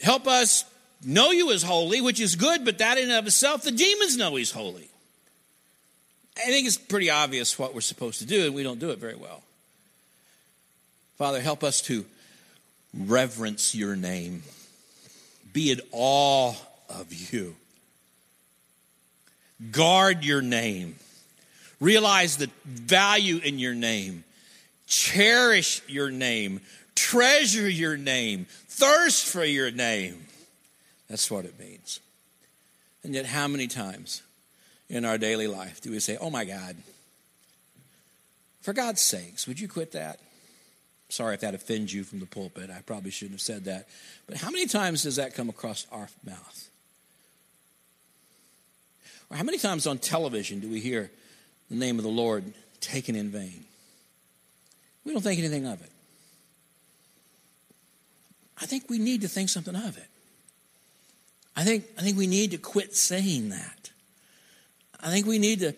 help 0.00 0.26
us 0.26 0.64
know 1.04 1.30
you 1.30 1.52
as 1.52 1.62
holy, 1.62 2.00
which 2.00 2.20
is 2.20 2.36
good, 2.36 2.64
but 2.64 2.78
that 2.78 2.98
in 2.98 3.04
and 3.04 3.12
of 3.12 3.26
itself, 3.26 3.62
the 3.62 3.70
demons 3.70 4.16
know 4.16 4.34
he's 4.36 4.50
holy. 4.50 4.88
I 6.36 6.46
think 6.46 6.66
it's 6.66 6.76
pretty 6.76 7.08
obvious 7.08 7.58
what 7.58 7.74
we're 7.74 7.80
supposed 7.80 8.18
to 8.18 8.26
do, 8.26 8.44
and 8.44 8.54
we 8.54 8.62
don't 8.62 8.78
do 8.78 8.90
it 8.90 8.98
very 8.98 9.14
well. 9.14 9.42
Father, 11.16 11.40
help 11.40 11.64
us 11.64 11.80
to 11.82 12.04
reverence 12.94 13.74
your 13.74 13.96
name, 13.96 14.42
be 15.52 15.70
in 15.70 15.80
awe 15.92 16.54
of 16.90 17.12
you, 17.32 17.56
guard 19.70 20.24
your 20.24 20.42
name, 20.42 20.96
realize 21.80 22.36
the 22.36 22.50
value 22.64 23.38
in 23.38 23.58
your 23.58 23.74
name, 23.74 24.24
cherish 24.86 25.82
your 25.88 26.10
name, 26.10 26.60
treasure 26.94 27.68
your 27.68 27.96
name, 27.96 28.46
thirst 28.68 29.26
for 29.26 29.44
your 29.44 29.70
name. 29.70 30.24
That's 31.08 31.30
what 31.30 31.44
it 31.44 31.58
means. 31.58 32.00
And 33.04 33.14
yet, 33.14 33.26
how 33.26 33.46
many 33.46 33.68
times 33.68 34.22
in 34.88 35.04
our 35.04 35.18
daily 35.18 35.46
life 35.46 35.80
do 35.80 35.90
we 35.90 36.00
say, 36.00 36.16
Oh 36.20 36.30
my 36.30 36.44
God, 36.44 36.76
for 38.62 38.72
God's 38.72 39.00
sakes, 39.00 39.46
would 39.46 39.60
you 39.60 39.68
quit 39.68 39.92
that? 39.92 40.18
Sorry 41.08 41.34
if 41.34 41.40
that 41.40 41.54
offends 41.54 41.94
you 41.94 42.02
from 42.02 42.18
the 42.18 42.26
pulpit. 42.26 42.68
I 42.68 42.80
probably 42.84 43.12
shouldn't 43.12 43.34
have 43.34 43.40
said 43.40 43.64
that. 43.66 43.86
But 44.26 44.38
how 44.38 44.50
many 44.50 44.66
times 44.66 45.04
does 45.04 45.16
that 45.16 45.34
come 45.34 45.48
across 45.48 45.86
our 45.92 46.08
mouth? 46.24 46.68
Or 49.30 49.36
how 49.36 49.42
many 49.42 49.58
times 49.58 49.86
on 49.86 49.98
television 49.98 50.60
do 50.60 50.68
we 50.70 50.80
hear 50.80 51.10
the 51.70 51.76
name 51.76 51.98
of 51.98 52.04
the 52.04 52.10
Lord 52.10 52.52
taken 52.80 53.16
in 53.16 53.30
vain? 53.30 53.64
We 55.04 55.12
don't 55.12 55.22
think 55.22 55.38
anything 55.38 55.66
of 55.66 55.82
it. 55.82 55.90
I 58.60 58.66
think 58.66 58.88
we 58.88 58.98
need 58.98 59.20
to 59.22 59.28
think 59.28 59.48
something 59.48 59.76
of 59.76 59.96
it. 59.96 60.08
I 61.56 61.64
think, 61.64 61.84
I 61.98 62.02
think 62.02 62.18
we 62.18 62.26
need 62.26 62.50
to 62.50 62.58
quit 62.58 62.94
saying 62.94 63.50
that. 63.50 63.90
I 65.00 65.10
think 65.10 65.26
we 65.26 65.38
need 65.38 65.60
to 65.60 65.74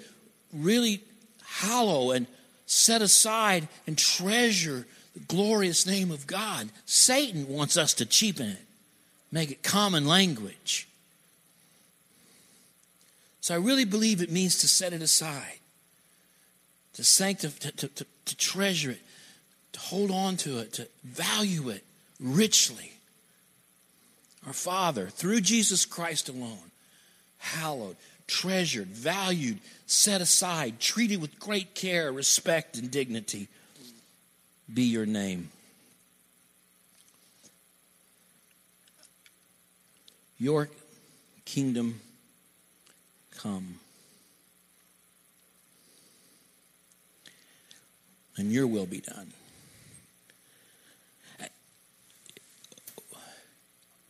really 0.52 1.02
hallow 1.44 2.12
and 2.12 2.26
set 2.66 3.02
aside 3.02 3.68
and 3.86 3.96
treasure 3.96 4.86
the 5.14 5.20
glorious 5.20 5.86
name 5.86 6.10
of 6.10 6.26
God. 6.26 6.68
Satan 6.84 7.48
wants 7.48 7.76
us 7.76 7.94
to 7.94 8.06
cheapen 8.06 8.48
it, 8.48 8.64
make 9.32 9.50
it 9.50 9.62
common 9.62 10.06
language. 10.06 10.87
So 13.48 13.54
I 13.54 13.56
really 13.56 13.86
believe 13.86 14.20
it 14.20 14.30
means 14.30 14.58
to 14.58 14.68
set 14.68 14.92
it 14.92 15.00
aside, 15.00 15.60
to 16.92 17.02
sanctify, 17.02 17.70
to, 17.70 17.88
to, 17.88 18.06
to 18.26 18.36
treasure 18.36 18.90
it, 18.90 19.00
to 19.72 19.80
hold 19.80 20.10
on 20.10 20.36
to 20.36 20.58
it, 20.58 20.74
to 20.74 20.86
value 21.02 21.70
it 21.70 21.82
richly. 22.20 22.92
Our 24.46 24.52
Father, 24.52 25.06
through 25.06 25.40
Jesus 25.40 25.86
Christ 25.86 26.28
alone, 26.28 26.58
hallowed, 27.38 27.96
treasured, 28.26 28.88
valued, 28.88 29.60
set 29.86 30.20
aside, 30.20 30.78
treated 30.78 31.22
with 31.22 31.40
great 31.40 31.74
care, 31.74 32.12
respect, 32.12 32.76
and 32.76 32.90
dignity, 32.90 33.48
be 34.74 34.82
your 34.82 35.06
name. 35.06 35.48
Your 40.38 40.68
kingdom 41.46 42.02
come. 43.38 43.80
And 48.36 48.52
your 48.52 48.66
will 48.66 48.86
be 48.86 49.00
done. 49.00 49.32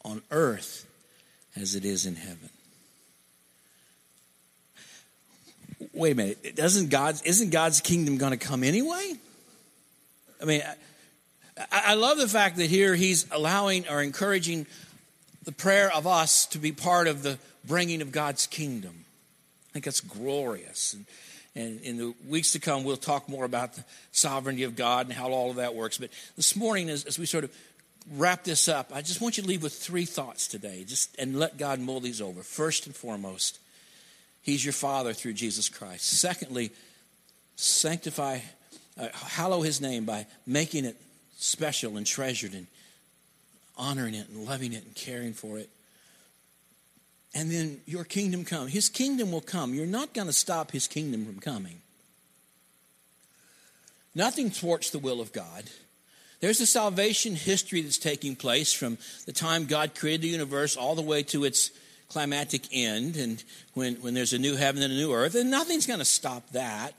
On 0.04 0.22
earth 0.30 0.86
as 1.56 1.74
it 1.74 1.84
is 1.84 2.06
in 2.06 2.16
heaven. 2.16 2.50
wait 5.98 6.12
a 6.12 6.14
minute, 6.14 6.54
doesn't 6.54 6.90
God's, 6.90 7.22
isn't 7.22 7.50
God's 7.50 7.80
kingdom 7.80 8.18
going 8.18 8.30
to 8.30 8.38
come 8.38 8.62
anyway? 8.62 9.14
I 10.40 10.44
mean, 10.44 10.62
I, 11.58 11.82
I 11.86 11.94
love 11.94 12.18
the 12.18 12.28
fact 12.28 12.56
that 12.56 12.66
here 12.66 12.94
he's 12.94 13.26
allowing 13.32 13.88
or 13.88 14.00
encouraging 14.00 14.66
the 15.44 15.52
prayer 15.52 15.92
of 15.92 16.06
us 16.06 16.46
to 16.46 16.58
be 16.58 16.72
part 16.72 17.08
of 17.08 17.22
the 17.22 17.38
bringing 17.64 18.00
of 18.00 18.12
God's 18.12 18.46
kingdom. 18.46 19.04
I 19.70 19.72
think 19.72 19.84
that's 19.84 20.00
glorious. 20.00 20.94
And, 20.94 21.06
and 21.54 21.80
in 21.80 21.96
the 21.98 22.14
weeks 22.28 22.52
to 22.52 22.60
come, 22.60 22.84
we'll 22.84 22.96
talk 22.96 23.28
more 23.28 23.44
about 23.44 23.74
the 23.74 23.84
sovereignty 24.12 24.62
of 24.62 24.76
God 24.76 25.06
and 25.06 25.14
how 25.14 25.30
all 25.30 25.50
of 25.50 25.56
that 25.56 25.74
works. 25.74 25.98
But 25.98 26.10
this 26.36 26.56
morning, 26.56 26.88
as, 26.88 27.04
as 27.04 27.18
we 27.18 27.26
sort 27.26 27.44
of 27.44 27.54
wrap 28.12 28.44
this 28.44 28.68
up, 28.68 28.90
I 28.94 29.02
just 29.02 29.20
want 29.20 29.36
you 29.36 29.42
to 29.42 29.48
leave 29.48 29.62
with 29.62 29.74
three 29.74 30.04
thoughts 30.04 30.48
today, 30.48 30.84
just 30.86 31.16
and 31.18 31.38
let 31.38 31.58
God 31.58 31.80
mull 31.80 32.00
these 32.00 32.20
over. 32.20 32.42
First 32.42 32.86
and 32.86 32.94
foremost, 32.94 33.58
He's 34.42 34.64
your 34.64 34.72
Father 34.72 35.12
through 35.12 35.34
Jesus 35.34 35.68
Christ. 35.68 36.04
Secondly, 36.06 36.70
sanctify, 37.56 38.38
uh, 38.98 39.08
hallow 39.12 39.60
His 39.60 39.80
name 39.80 40.04
by 40.04 40.26
making 40.46 40.84
it 40.84 40.96
special 41.36 41.96
and 41.96 42.06
treasured 42.06 42.54
and 42.54 42.66
honoring 43.76 44.14
it 44.14 44.28
and 44.28 44.46
loving 44.46 44.72
it 44.72 44.84
and 44.84 44.94
caring 44.94 45.34
for 45.34 45.58
it. 45.58 45.68
And 47.34 47.50
then 47.50 47.80
your 47.86 48.04
kingdom 48.04 48.44
come. 48.44 48.68
His 48.68 48.88
kingdom 48.88 49.32
will 49.32 49.40
come. 49.40 49.74
You're 49.74 49.86
not 49.86 50.14
going 50.14 50.26
to 50.26 50.32
stop 50.32 50.70
His 50.70 50.86
kingdom 50.86 51.26
from 51.26 51.40
coming. 51.40 51.82
Nothing 54.14 54.50
thwarts 54.50 54.90
the 54.90 54.98
will 54.98 55.20
of 55.20 55.32
God. 55.32 55.64
There's 56.40 56.60
a 56.60 56.66
salvation 56.66 57.34
history 57.34 57.82
that's 57.82 57.98
taking 57.98 58.36
place 58.36 58.72
from 58.72 58.98
the 59.26 59.32
time 59.32 59.66
God 59.66 59.94
created 59.94 60.22
the 60.22 60.28
universe 60.28 60.76
all 60.76 60.94
the 60.94 61.02
way 61.02 61.22
to 61.24 61.44
its 61.44 61.70
climatic 62.08 62.62
end 62.72 63.16
and 63.16 63.42
when, 63.74 63.96
when 63.96 64.14
there's 64.14 64.32
a 64.32 64.38
new 64.38 64.56
heaven 64.56 64.82
and 64.82 64.92
a 64.92 64.96
new 64.96 65.12
earth, 65.12 65.34
and 65.34 65.50
nothing's 65.50 65.86
going 65.86 65.98
to 65.98 66.04
stop 66.04 66.48
that. 66.50 66.94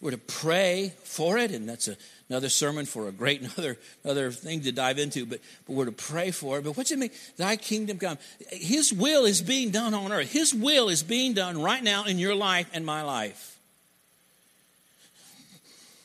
We're 0.00 0.12
to 0.12 0.18
pray 0.18 0.92
for 1.02 1.38
it, 1.38 1.50
and 1.50 1.68
that's 1.68 1.88
a, 1.88 1.96
another 2.28 2.48
sermon 2.48 2.86
for 2.86 3.08
a 3.08 3.12
great 3.12 3.40
another, 3.56 3.78
another 4.04 4.30
thing 4.30 4.60
to 4.62 4.72
dive 4.72 4.98
into, 4.98 5.26
but, 5.26 5.40
but 5.66 5.74
we're 5.74 5.86
to 5.86 5.92
pray 5.92 6.30
for 6.30 6.58
it. 6.58 6.64
But 6.64 6.76
what's 6.76 6.90
it 6.90 6.98
mean? 6.98 7.10
Thy 7.36 7.56
kingdom 7.56 7.98
come. 7.98 8.18
His 8.50 8.92
will 8.92 9.24
is 9.24 9.42
being 9.42 9.70
done 9.70 9.94
on 9.94 10.12
earth. 10.12 10.30
His 10.30 10.54
will 10.54 10.88
is 10.88 11.02
being 11.02 11.34
done 11.34 11.60
right 11.60 11.82
now 11.82 12.04
in 12.04 12.18
your 12.18 12.34
life 12.34 12.68
and 12.72 12.86
my 12.86 13.02
life. 13.02 13.58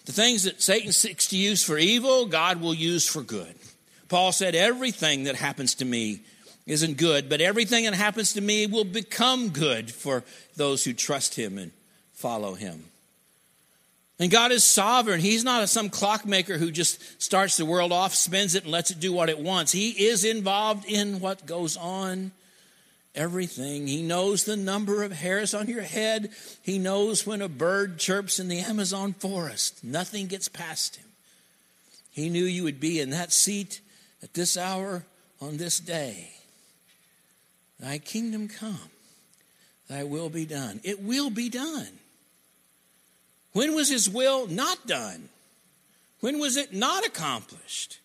The 0.06 0.12
things 0.12 0.44
that 0.44 0.62
Satan 0.62 0.92
seeks 0.92 1.28
to 1.28 1.38
use 1.38 1.64
for 1.64 1.78
evil, 1.78 2.26
God 2.26 2.62
will 2.62 2.74
use 2.74 3.08
for 3.08 3.22
good. 3.22 3.56
Paul 4.10 4.32
said, 4.32 4.54
Everything 4.54 5.24
that 5.26 5.36
happens 5.36 5.76
to 5.76 5.86
me 5.86 6.22
isn't 6.66 6.98
good, 6.98 7.30
but 7.30 7.42
everything 7.42 7.86
that 7.86 7.94
happens 7.94 8.34
to 8.34 8.42
me 8.42 8.68
will 8.68 8.84
become 8.84 9.50
good 9.50 9.92
for 9.92 10.24
those 10.56 10.84
who 10.84 10.94
trust 10.94 11.36
him 11.36 11.58
and 11.58 11.72
follow 12.14 12.54
him. 12.54 12.86
And 14.24 14.32
God 14.32 14.54
is 14.54 14.64
sovereign. 14.64 15.20
He's 15.20 15.44
not 15.44 15.68
some 15.68 15.90
clockmaker 15.90 16.58
who 16.58 16.72
just 16.72 17.22
starts 17.22 17.58
the 17.58 17.66
world 17.66 17.92
off, 17.92 18.16
spins 18.16 18.56
it, 18.56 18.64
and 18.64 18.72
lets 18.72 18.90
it 18.90 19.02
do 19.02 19.12
what 19.12 19.28
it 19.28 19.38
wants. 19.38 19.74
He 19.74 19.90
is 19.90 20.24
involved 20.24 20.86
in 20.86 21.20
what 21.20 21.46
goes 21.46 21.76
on, 21.76 22.32
everything. 23.16 23.86
He 23.86 24.02
knows 24.02 24.46
the 24.46 24.56
number 24.56 25.04
of 25.04 25.12
hairs 25.12 25.54
on 25.54 25.68
your 25.68 25.82
head. 25.82 26.32
He 26.62 26.80
knows 26.80 27.28
when 27.28 27.42
a 27.42 27.50
bird 27.50 28.00
chirps 28.00 28.40
in 28.40 28.48
the 28.48 28.60
Amazon 28.60 29.12
forest. 29.12 29.84
Nothing 29.84 30.28
gets 30.28 30.48
past 30.48 30.96
him. 30.96 31.08
He 32.10 32.30
knew 32.30 32.46
you 32.46 32.64
would 32.64 32.80
be 32.80 33.02
in 33.02 33.10
that 33.10 33.34
seat 33.34 33.82
at 34.22 34.34
this 34.36 34.56
hour 34.56 35.04
on 35.42 35.58
this 35.58 35.82
day. 35.82 36.30
Thy 37.78 37.98
kingdom 37.98 38.48
come, 38.48 38.90
thy 39.90 40.06
will 40.06 40.30
be 40.30 40.46
done. 40.46 40.80
It 40.86 41.04
will 41.04 41.30
be 41.30 41.50
done. 41.50 42.00
When 43.54 43.76
was 43.76 43.90
his 43.90 44.10
will 44.10 44.48
not 44.48 44.86
done? 44.86 45.30
When 46.20 46.40
was 46.40 46.58
it 46.58 46.74
not 46.74 47.06
accomplished? 47.06 48.00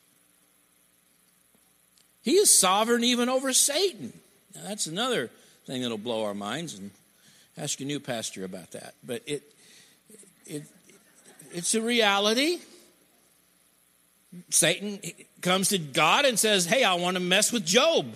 He 2.23 2.33
is 2.33 2.57
sovereign 2.57 3.05
even 3.05 3.29
over 3.29 3.53
Satan. 3.53 4.13
Now, 4.55 4.63
that's 4.69 4.87
another 4.87 5.31
thing 5.67 5.83
that'll 5.83 5.99
blow 5.99 6.25
our 6.25 6.35
minds, 6.35 6.75
and 6.75 6.91
ask 7.57 7.81
your 7.81 7.87
new 7.87 8.01
pastor 8.01 8.45
about 8.45 8.73
that. 8.73 8.95
But 9.05 9.23
it, 9.27 9.43
it, 10.47 10.65
it's 11.53 11.75
a 11.75 11.81
reality. 11.81 12.59
Satan 14.51 15.01
comes 15.41 15.69
to 15.71 15.79
God 15.79 16.25
and 16.25 16.39
says, 16.39 16.67
Hey, 16.67 16.85
I 16.85 16.95
want 16.95 17.17
to 17.17 17.23
mess 17.23 17.53
with 17.53 17.65
Job. 17.65 18.15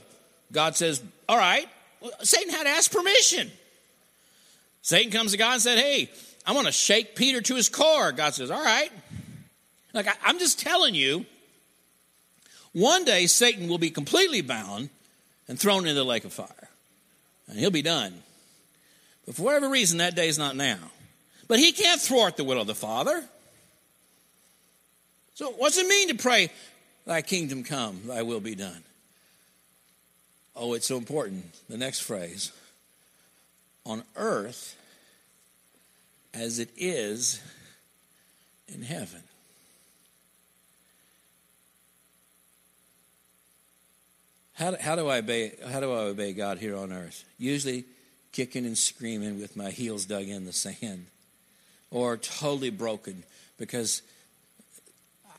God 0.50 0.76
says, 0.76 1.02
All 1.28 1.38
right. 1.38 1.68
Well, 2.00 2.12
Satan 2.22 2.52
had 2.52 2.64
to 2.64 2.70
ask 2.70 2.90
permission. 2.90 3.50
Satan 4.82 5.12
comes 5.12 5.32
to 5.32 5.38
God 5.38 5.54
and 5.54 5.62
said, 5.62 5.78
Hey, 5.78 6.10
I 6.46 6.52
want 6.52 6.66
to 6.66 6.72
shake 6.72 7.14
Peter 7.14 7.40
to 7.40 7.54
his 7.54 7.68
core. 7.68 8.12
God 8.12 8.34
says, 8.34 8.50
All 8.50 8.62
right. 8.62 8.90
Like, 9.92 10.06
I'm 10.24 10.38
just 10.38 10.58
telling 10.58 10.94
you, 10.94 11.26
one 12.72 13.04
day 13.04 13.26
Satan 13.26 13.68
will 13.68 13.78
be 13.78 13.90
completely 13.90 14.40
bound 14.40 14.88
and 15.48 15.58
thrown 15.58 15.80
into 15.80 15.94
the 15.94 16.04
lake 16.04 16.24
of 16.24 16.32
fire. 16.32 16.68
And 17.46 17.58
he'll 17.58 17.70
be 17.70 17.82
done. 17.82 18.14
But 19.26 19.34
for 19.34 19.42
whatever 19.42 19.68
reason, 19.68 19.98
that 19.98 20.16
day 20.16 20.28
is 20.28 20.38
not 20.38 20.56
now. 20.56 20.78
But 21.46 21.58
he 21.58 21.72
can't 21.72 22.00
thwart 22.00 22.36
the 22.36 22.44
will 22.44 22.60
of 22.60 22.66
the 22.66 22.74
Father. 22.74 23.22
So, 25.34 25.50
what's 25.50 25.76
it 25.76 25.86
mean 25.86 26.08
to 26.08 26.14
pray, 26.14 26.50
Thy 27.04 27.20
kingdom 27.20 27.64
come, 27.64 28.00
Thy 28.06 28.22
will 28.22 28.40
be 28.40 28.54
done? 28.54 28.82
Oh, 30.54 30.74
it's 30.74 30.86
so 30.86 30.96
important. 30.96 31.44
The 31.68 31.76
next 31.76 32.00
phrase 32.00 32.52
on 33.84 34.02
earth 34.16 34.76
as 36.34 36.58
it 36.58 36.70
is 36.76 37.40
in 38.68 38.82
heaven. 38.82 39.22
How, 44.54 44.76
how, 44.78 44.96
do 44.96 45.08
I 45.08 45.18
obey, 45.18 45.54
how 45.70 45.80
do 45.80 45.92
I 45.92 46.02
obey 46.02 46.32
God 46.32 46.58
here 46.58 46.76
on 46.76 46.92
earth? 46.92 47.24
Usually 47.38 47.84
kicking 48.32 48.64
and 48.64 48.76
screaming 48.76 49.40
with 49.40 49.56
my 49.56 49.70
heels 49.70 50.06
dug 50.06 50.28
in 50.28 50.44
the 50.44 50.52
sand, 50.52 51.06
or 51.90 52.16
totally 52.16 52.70
broken 52.70 53.24
because 53.58 54.02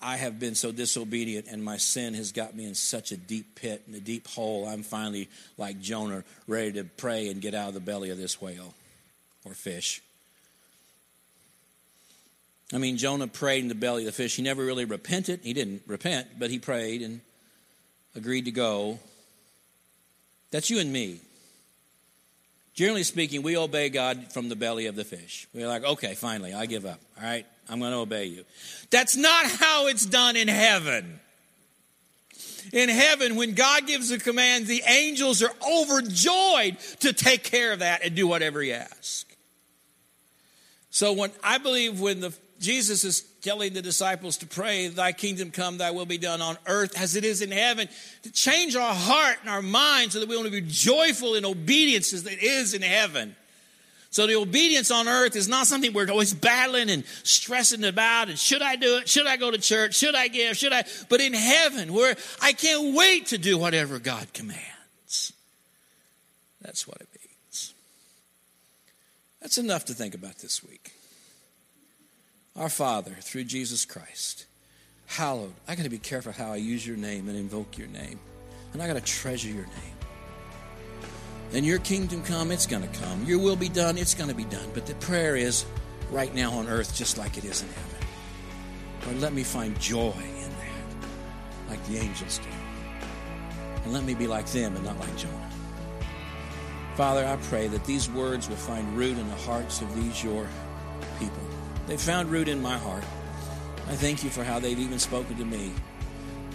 I 0.01 0.17
have 0.17 0.39
been 0.39 0.55
so 0.55 0.71
disobedient 0.71 1.47
and 1.49 1.63
my 1.63 1.77
sin 1.77 2.13
has 2.15 2.31
got 2.31 2.55
me 2.55 2.65
in 2.65 2.75
such 2.75 3.11
a 3.11 3.17
deep 3.17 3.55
pit 3.55 3.83
and 3.87 3.95
a 3.95 3.99
deep 3.99 4.27
hole. 4.27 4.67
I'm 4.67 4.83
finally, 4.83 5.29
like 5.57 5.79
Jonah, 5.79 6.23
ready 6.47 6.73
to 6.73 6.83
pray 6.83 7.29
and 7.29 7.41
get 7.41 7.53
out 7.53 7.69
of 7.69 7.73
the 7.73 7.79
belly 7.79 8.09
of 8.09 8.17
this 8.17 8.41
whale 8.41 8.73
or 9.45 9.53
fish. 9.53 10.01
I 12.73 12.79
mean, 12.79 12.97
Jonah 12.97 13.27
prayed 13.27 13.61
in 13.61 13.67
the 13.67 13.75
belly 13.75 14.01
of 14.01 14.07
the 14.07 14.11
fish. 14.11 14.35
He 14.35 14.41
never 14.41 14.65
really 14.65 14.85
repented. 14.85 15.41
He 15.43 15.53
didn't 15.53 15.83
repent, 15.85 16.39
but 16.39 16.49
he 16.49 16.57
prayed 16.57 17.03
and 17.03 17.21
agreed 18.15 18.45
to 18.45 18.51
go. 18.51 18.97
That's 20.49 20.71
you 20.71 20.79
and 20.79 20.91
me. 20.91 21.19
Generally 22.73 23.03
speaking, 23.03 23.43
we 23.43 23.55
obey 23.55 23.89
God 23.89 24.33
from 24.33 24.49
the 24.49 24.55
belly 24.55 24.87
of 24.87 24.95
the 24.95 25.05
fish. 25.05 25.47
We're 25.53 25.67
like, 25.67 25.83
okay, 25.83 26.15
finally, 26.15 26.55
I 26.55 26.65
give 26.65 26.87
up. 26.87 26.99
All 27.17 27.23
right, 27.23 27.45
I'm 27.69 27.79
going 27.79 27.91
to 27.91 27.99
obey 27.99 28.25
you. 28.25 28.43
That's 28.89 29.15
not 29.15 29.45
how 29.45 29.87
it's 29.87 30.05
done 30.05 30.35
in 30.35 30.47
heaven. 30.47 31.19
In 32.71 32.89
heaven, 32.89 33.35
when 33.35 33.53
God 33.53 33.85
gives 33.85 34.09
a 34.09 34.17
command, 34.17 34.65
the 34.65 34.81
angels 34.87 35.43
are 35.43 35.53
overjoyed 35.69 36.79
to 37.01 37.13
take 37.13 37.43
care 37.43 37.71
of 37.71 37.79
that 37.79 38.03
and 38.03 38.15
do 38.15 38.25
whatever 38.27 38.61
He 38.61 38.73
asks. 38.73 39.25
So, 40.89 41.13
when 41.13 41.31
I 41.43 41.57
believe 41.57 41.99
when 41.99 42.19
the 42.19 42.33
Jesus 42.63 43.03
is 43.03 43.21
telling 43.41 43.73
the 43.73 43.81
disciples 43.81 44.37
to 44.37 44.47
pray, 44.47 44.87
Thy 44.87 45.11
kingdom 45.11 45.51
come, 45.51 45.77
Thy 45.77 45.91
will 45.91 46.05
be 46.05 46.17
done 46.17 46.41
on 46.41 46.57
earth 46.65 46.97
as 46.99 47.17
it 47.17 47.25
is 47.25 47.41
in 47.41 47.51
heaven, 47.51 47.89
to 48.23 48.31
change 48.31 48.77
our 48.77 48.93
heart 48.93 49.35
and 49.41 49.49
our 49.49 49.61
mind 49.61 50.13
so 50.13 50.21
that 50.21 50.29
we 50.29 50.37
want 50.37 50.47
to 50.47 50.51
be 50.51 50.61
joyful 50.65 51.35
in 51.35 51.43
obedience 51.43 52.13
as 52.13 52.25
it 52.25 52.41
is 52.41 52.73
in 52.73 52.81
heaven. 52.81 53.35
So 54.11 54.27
the 54.27 54.35
obedience 54.35 54.91
on 54.91 55.09
earth 55.09 55.35
is 55.35 55.49
not 55.49 55.67
something 55.67 55.91
we're 55.91 56.09
always 56.09 56.33
battling 56.33 56.89
and 56.89 57.03
stressing 57.23 57.83
about. 57.83 58.29
And 58.29 58.39
should 58.39 58.61
I 58.61 58.77
do 58.77 58.97
it? 58.97 59.09
Should 59.09 59.27
I 59.27 59.35
go 59.35 59.51
to 59.51 59.57
church? 59.57 59.95
Should 59.95 60.15
I 60.15 60.29
give? 60.29 60.55
Should 60.55 60.71
I? 60.71 60.85
But 61.09 61.19
in 61.19 61.33
heaven, 61.33 61.91
where 61.91 62.15
I 62.41 62.53
can't 62.53 62.95
wait 62.95 63.27
to 63.27 63.37
do 63.37 63.57
whatever 63.57 63.99
God 63.99 64.31
commands. 64.31 65.33
That's 66.61 66.87
what 66.87 66.97
it 67.01 67.09
means. 67.19 67.73
That's 69.41 69.57
enough 69.57 69.85
to 69.85 69.93
think 69.93 70.15
about 70.15 70.37
this 70.37 70.63
week. 70.63 70.93
Our 72.55 72.69
Father, 72.69 73.15
through 73.19 73.45
Jesus 73.45 73.83
Christ, 73.83 74.45
hallowed. 75.07 75.53
I 75.67 75.73
got 75.73 75.83
to 75.83 75.89
be 75.89 75.97
careful 75.97 76.31
how 76.31 76.53
I 76.53 76.57
use 76.57 76.85
your 76.85 76.97
name 76.97 77.27
and 77.27 77.35
invoke 77.35 77.79
your 77.79 77.87
name. 77.87 78.19
And 78.73 78.81
I 78.81 78.85
got 78.85 78.93
to 78.93 79.01
treasure 79.01 79.49
your 79.49 79.65
name. 79.65 79.97
And 81.53 81.65
your 81.65 81.79
kingdom 81.79 82.23
come, 82.23 82.51
it's 82.51 82.67
going 82.67 82.87
to 82.87 82.99
come. 82.99 83.25
Your 83.25 83.39
will 83.39 83.55
be 83.55 83.69
done, 83.69 83.97
it's 83.97 84.13
going 84.13 84.29
to 84.29 84.35
be 84.35 84.45
done. 84.45 84.69
But 84.75 84.85
the 84.85 84.93
prayer 84.95 85.35
is 85.35 85.65
right 86.11 86.33
now 86.35 86.51
on 86.51 86.67
earth, 86.67 86.95
just 86.95 87.17
like 87.17 87.39
it 87.39 87.43
is 87.43 87.63
in 87.63 87.69
heaven. 87.69 88.07
Lord, 89.05 89.21
let 89.21 89.33
me 89.33 89.43
find 89.43 89.79
joy 89.79 90.11
in 90.11 90.49
that, 90.49 91.69
like 91.69 91.83
the 91.87 91.97
angels 91.97 92.37
do. 92.37 92.49
And 93.83 93.93
let 93.93 94.03
me 94.03 94.13
be 94.13 94.27
like 94.27 94.45
them 94.47 94.75
and 94.75 94.85
not 94.85 94.99
like 94.99 95.15
Jonah. 95.17 95.49
Father, 96.95 97.25
I 97.25 97.35
pray 97.47 97.67
that 97.69 97.83
these 97.85 98.11
words 98.11 98.47
will 98.47 98.55
find 98.57 98.95
root 98.95 99.17
in 99.17 99.27
the 99.27 99.35
hearts 99.37 99.81
of 99.81 99.93
these 99.95 100.23
your 100.23 100.47
people. 101.19 101.52
They've 101.87 102.01
found 102.01 102.31
root 102.31 102.47
in 102.47 102.61
my 102.61 102.77
heart. 102.77 103.03
I 103.87 103.95
thank 103.95 104.23
you 104.23 104.29
for 104.29 104.43
how 104.43 104.59
they've 104.59 104.79
even 104.79 104.99
spoken 104.99 105.35
to 105.37 105.45
me. 105.45 105.71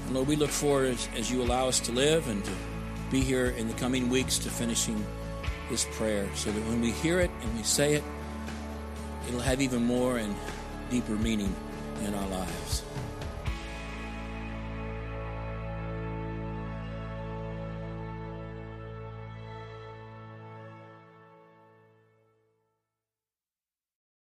And 0.06 0.14
Lord, 0.14 0.28
we 0.28 0.36
look 0.36 0.50
forward 0.50 0.94
as, 0.94 1.08
as 1.16 1.30
you 1.30 1.42
allow 1.42 1.68
us 1.68 1.80
to 1.80 1.92
live 1.92 2.28
and 2.28 2.42
to 2.44 2.52
be 3.10 3.20
here 3.20 3.50
in 3.50 3.68
the 3.68 3.74
coming 3.74 4.08
weeks 4.08 4.38
to 4.38 4.50
finishing 4.50 5.04
this 5.68 5.86
prayer 5.92 6.28
so 6.34 6.50
that 6.50 6.60
when 6.66 6.80
we 6.80 6.92
hear 6.92 7.20
it 7.20 7.30
and 7.42 7.56
we 7.56 7.62
say 7.62 7.94
it, 7.94 8.04
it'll 9.26 9.40
have 9.40 9.60
even 9.60 9.84
more 9.84 10.18
and 10.18 10.34
deeper 10.90 11.12
meaning 11.12 11.54
in 12.04 12.14
our 12.14 12.28
lives. 12.28 12.82